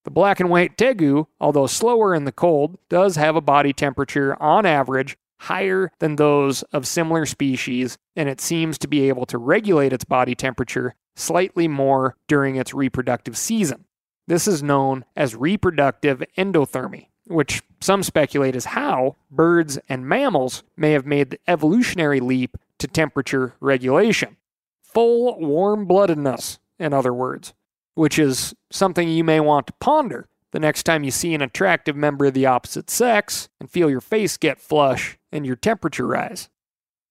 The 0.04 0.12
black 0.12 0.40
and 0.40 0.50
white 0.50 0.78
tegu, 0.78 1.28
although 1.40 1.68
slower 1.68 2.16
in 2.16 2.26
the 2.26 2.32
cold, 2.32 2.78
does 2.90 3.16
have 3.18 3.36
a 3.36 3.42
body 3.42 3.72
temperature 3.74 4.42
on 4.42 4.66
average 4.66 5.18
higher 5.42 5.92
than 6.00 6.16
those 6.16 6.64
of 6.72 6.88
similar 6.88 7.26
species, 7.26 7.98
and 8.16 8.30
it 8.30 8.40
seems 8.42 8.78
to 8.78 8.88
be 8.88 9.10
able 9.10 9.26
to 9.26 9.38
regulate 9.38 9.94
its 9.94 10.06
body 10.06 10.36
temperature 10.36 10.96
slightly 11.16 11.68
more 11.68 12.16
during 12.28 12.56
its 12.56 12.74
reproductive 12.74 13.38
season. 13.38 13.86
This 14.28 14.48
is 14.48 14.64
known 14.64 15.04
as 15.16 15.36
reproductive 15.36 16.24
endothermy, 16.38 17.08
which 17.26 17.62
some 17.80 18.04
speculate 18.04 18.56
is 18.56 18.66
how 18.66 19.18
birds 19.30 19.80
and 19.90 20.08
mammals 20.08 20.64
may 20.78 20.92
have 20.92 21.06
made 21.06 21.32
the 21.32 21.40
evolutionary 21.48 22.20
leap 22.20 22.56
to 22.78 22.88
temperature 22.88 23.56
regulation. 23.60 24.38
Full 24.84 25.40
warm 25.40 25.88
bloodedness, 25.88 26.60
in 26.80 26.94
other 26.94 27.14
words, 27.14 27.54
which 27.94 28.18
is 28.18 28.54
something 28.72 29.10
you 29.10 29.24
may 29.24 29.40
want 29.40 29.68
to 29.68 29.74
ponder 29.80 30.28
the 30.52 30.60
next 30.60 30.84
time 30.84 31.04
you 31.04 31.12
see 31.12 31.34
an 31.34 31.42
attractive 31.42 31.96
member 31.96 32.26
of 32.26 32.34
the 32.34 32.46
opposite 32.46 32.90
sex 32.90 33.50
and 33.60 33.70
feel 33.70 33.90
your 33.90 34.02
face 34.02 34.38
get 34.38 34.60
flush 34.60 35.18
and 35.32 35.46
your 35.46 35.56
temperature 35.56 36.08
rise. 36.08 36.50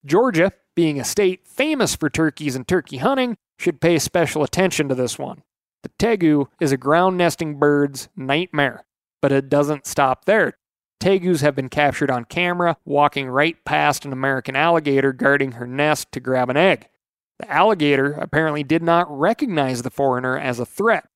Georgia, 0.04 0.52
being 0.74 1.00
a 1.00 1.04
state 1.04 1.46
famous 1.46 1.94
for 1.94 2.08
turkeys 2.08 2.54
and 2.54 2.68
turkey 2.68 2.98
hunting, 2.98 3.36
should 3.58 3.80
pay 3.80 3.98
special 3.98 4.42
attention 4.42 4.88
to 4.88 4.94
this 4.94 5.18
one. 5.18 5.42
The 5.82 5.90
tegu 5.98 6.46
is 6.60 6.72
a 6.72 6.76
ground 6.76 7.16
nesting 7.16 7.58
bird's 7.58 8.08
nightmare, 8.16 8.84
but 9.22 9.32
it 9.32 9.48
doesn't 9.48 9.86
stop 9.86 10.26
there. 10.26 10.58
Tegus 11.00 11.40
have 11.40 11.54
been 11.54 11.70
captured 11.70 12.10
on 12.10 12.26
camera 12.26 12.76
walking 12.84 13.28
right 13.28 13.62
past 13.64 14.04
an 14.04 14.12
American 14.12 14.54
alligator 14.54 15.14
guarding 15.14 15.52
her 15.52 15.66
nest 15.66 16.12
to 16.12 16.20
grab 16.20 16.50
an 16.50 16.58
egg. 16.58 16.88
The 17.40 17.50
alligator 17.50 18.12
apparently 18.12 18.62
did 18.62 18.82
not 18.82 19.10
recognize 19.10 19.80
the 19.80 19.88
foreigner 19.88 20.38
as 20.38 20.60
a 20.60 20.66
threat. 20.66 21.08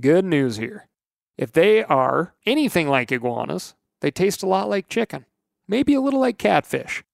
Good 0.00 0.24
news 0.24 0.56
here. 0.56 0.88
If 1.36 1.52
they 1.52 1.84
are 1.84 2.32
anything 2.46 2.88
like 2.88 3.12
iguanas, 3.12 3.74
they 4.00 4.10
taste 4.10 4.42
a 4.42 4.46
lot 4.46 4.70
like 4.70 4.88
chicken, 4.88 5.26
maybe 5.68 5.92
a 5.92 6.00
little 6.00 6.20
like 6.20 6.38
catfish. 6.38 7.04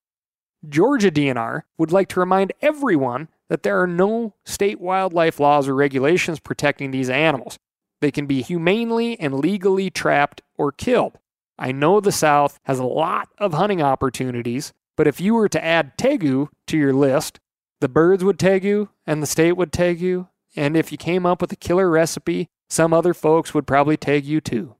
Georgia 0.68 1.10
DNR 1.10 1.62
would 1.76 1.90
like 1.90 2.06
to 2.10 2.20
remind 2.20 2.52
everyone 2.62 3.26
that 3.48 3.64
there 3.64 3.82
are 3.82 3.88
no 3.88 4.34
state 4.44 4.80
wildlife 4.80 5.40
laws 5.40 5.66
or 5.66 5.74
regulations 5.74 6.38
protecting 6.38 6.92
these 6.92 7.10
animals. 7.10 7.58
They 8.00 8.12
can 8.12 8.26
be 8.26 8.42
humanely 8.42 9.18
and 9.18 9.40
legally 9.40 9.90
trapped 9.90 10.42
or 10.56 10.70
killed. 10.70 11.18
I 11.58 11.72
know 11.72 11.98
the 11.98 12.12
South 12.12 12.60
has 12.62 12.78
a 12.78 12.84
lot 12.84 13.28
of 13.38 13.54
hunting 13.54 13.82
opportunities, 13.82 14.72
but 14.96 15.08
if 15.08 15.20
you 15.20 15.34
were 15.34 15.48
to 15.48 15.64
add 15.64 15.98
tegu 15.98 16.46
to 16.68 16.78
your 16.78 16.92
list, 16.92 17.40
the 17.80 17.88
birds 17.88 18.24
would 18.24 18.38
tag 18.38 18.64
you, 18.64 18.88
and 19.06 19.22
the 19.22 19.26
state 19.26 19.52
would 19.52 19.72
tag 19.72 20.00
you, 20.00 20.28
and 20.56 20.76
if 20.76 20.90
you 20.90 20.98
came 20.98 21.26
up 21.26 21.40
with 21.40 21.52
a 21.52 21.56
killer 21.56 21.90
recipe, 21.90 22.48
some 22.68 22.92
other 22.92 23.14
folks 23.14 23.52
would 23.52 23.66
probably 23.66 23.96
tag 23.96 24.24
you 24.24 24.40
too. 24.40 24.74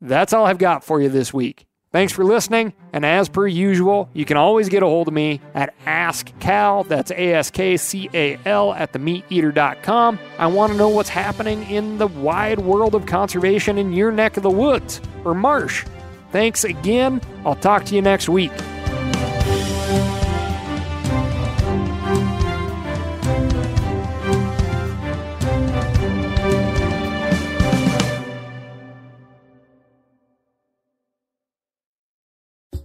That's 0.00 0.32
all 0.32 0.46
I've 0.46 0.58
got 0.58 0.82
for 0.82 1.00
you 1.00 1.08
this 1.08 1.32
week. 1.34 1.66
Thanks 1.92 2.12
for 2.12 2.24
listening, 2.24 2.72
and 2.92 3.04
as 3.04 3.28
per 3.28 3.48
usual, 3.48 4.08
you 4.14 4.24
can 4.24 4.36
always 4.36 4.68
get 4.68 4.84
a 4.84 4.86
hold 4.86 5.08
of 5.08 5.14
me 5.14 5.40
at 5.54 5.74
AskCal, 5.84 6.86
that's 6.86 7.10
A-S-K-C-A-L, 7.10 8.74
at 8.74 8.92
themeateater.com. 8.92 10.18
I 10.38 10.46
want 10.46 10.70
to 10.70 10.78
know 10.78 10.88
what's 10.88 11.08
happening 11.08 11.68
in 11.68 11.98
the 11.98 12.06
wide 12.06 12.60
world 12.60 12.94
of 12.94 13.06
conservation 13.06 13.76
in 13.76 13.92
your 13.92 14.12
neck 14.12 14.36
of 14.36 14.44
the 14.44 14.50
woods 14.50 15.00
or 15.24 15.34
marsh. 15.34 15.84
Thanks 16.30 16.62
again. 16.62 17.20
I'll 17.44 17.56
talk 17.56 17.84
to 17.86 17.96
you 17.96 18.02
next 18.02 18.28
week. 18.28 18.52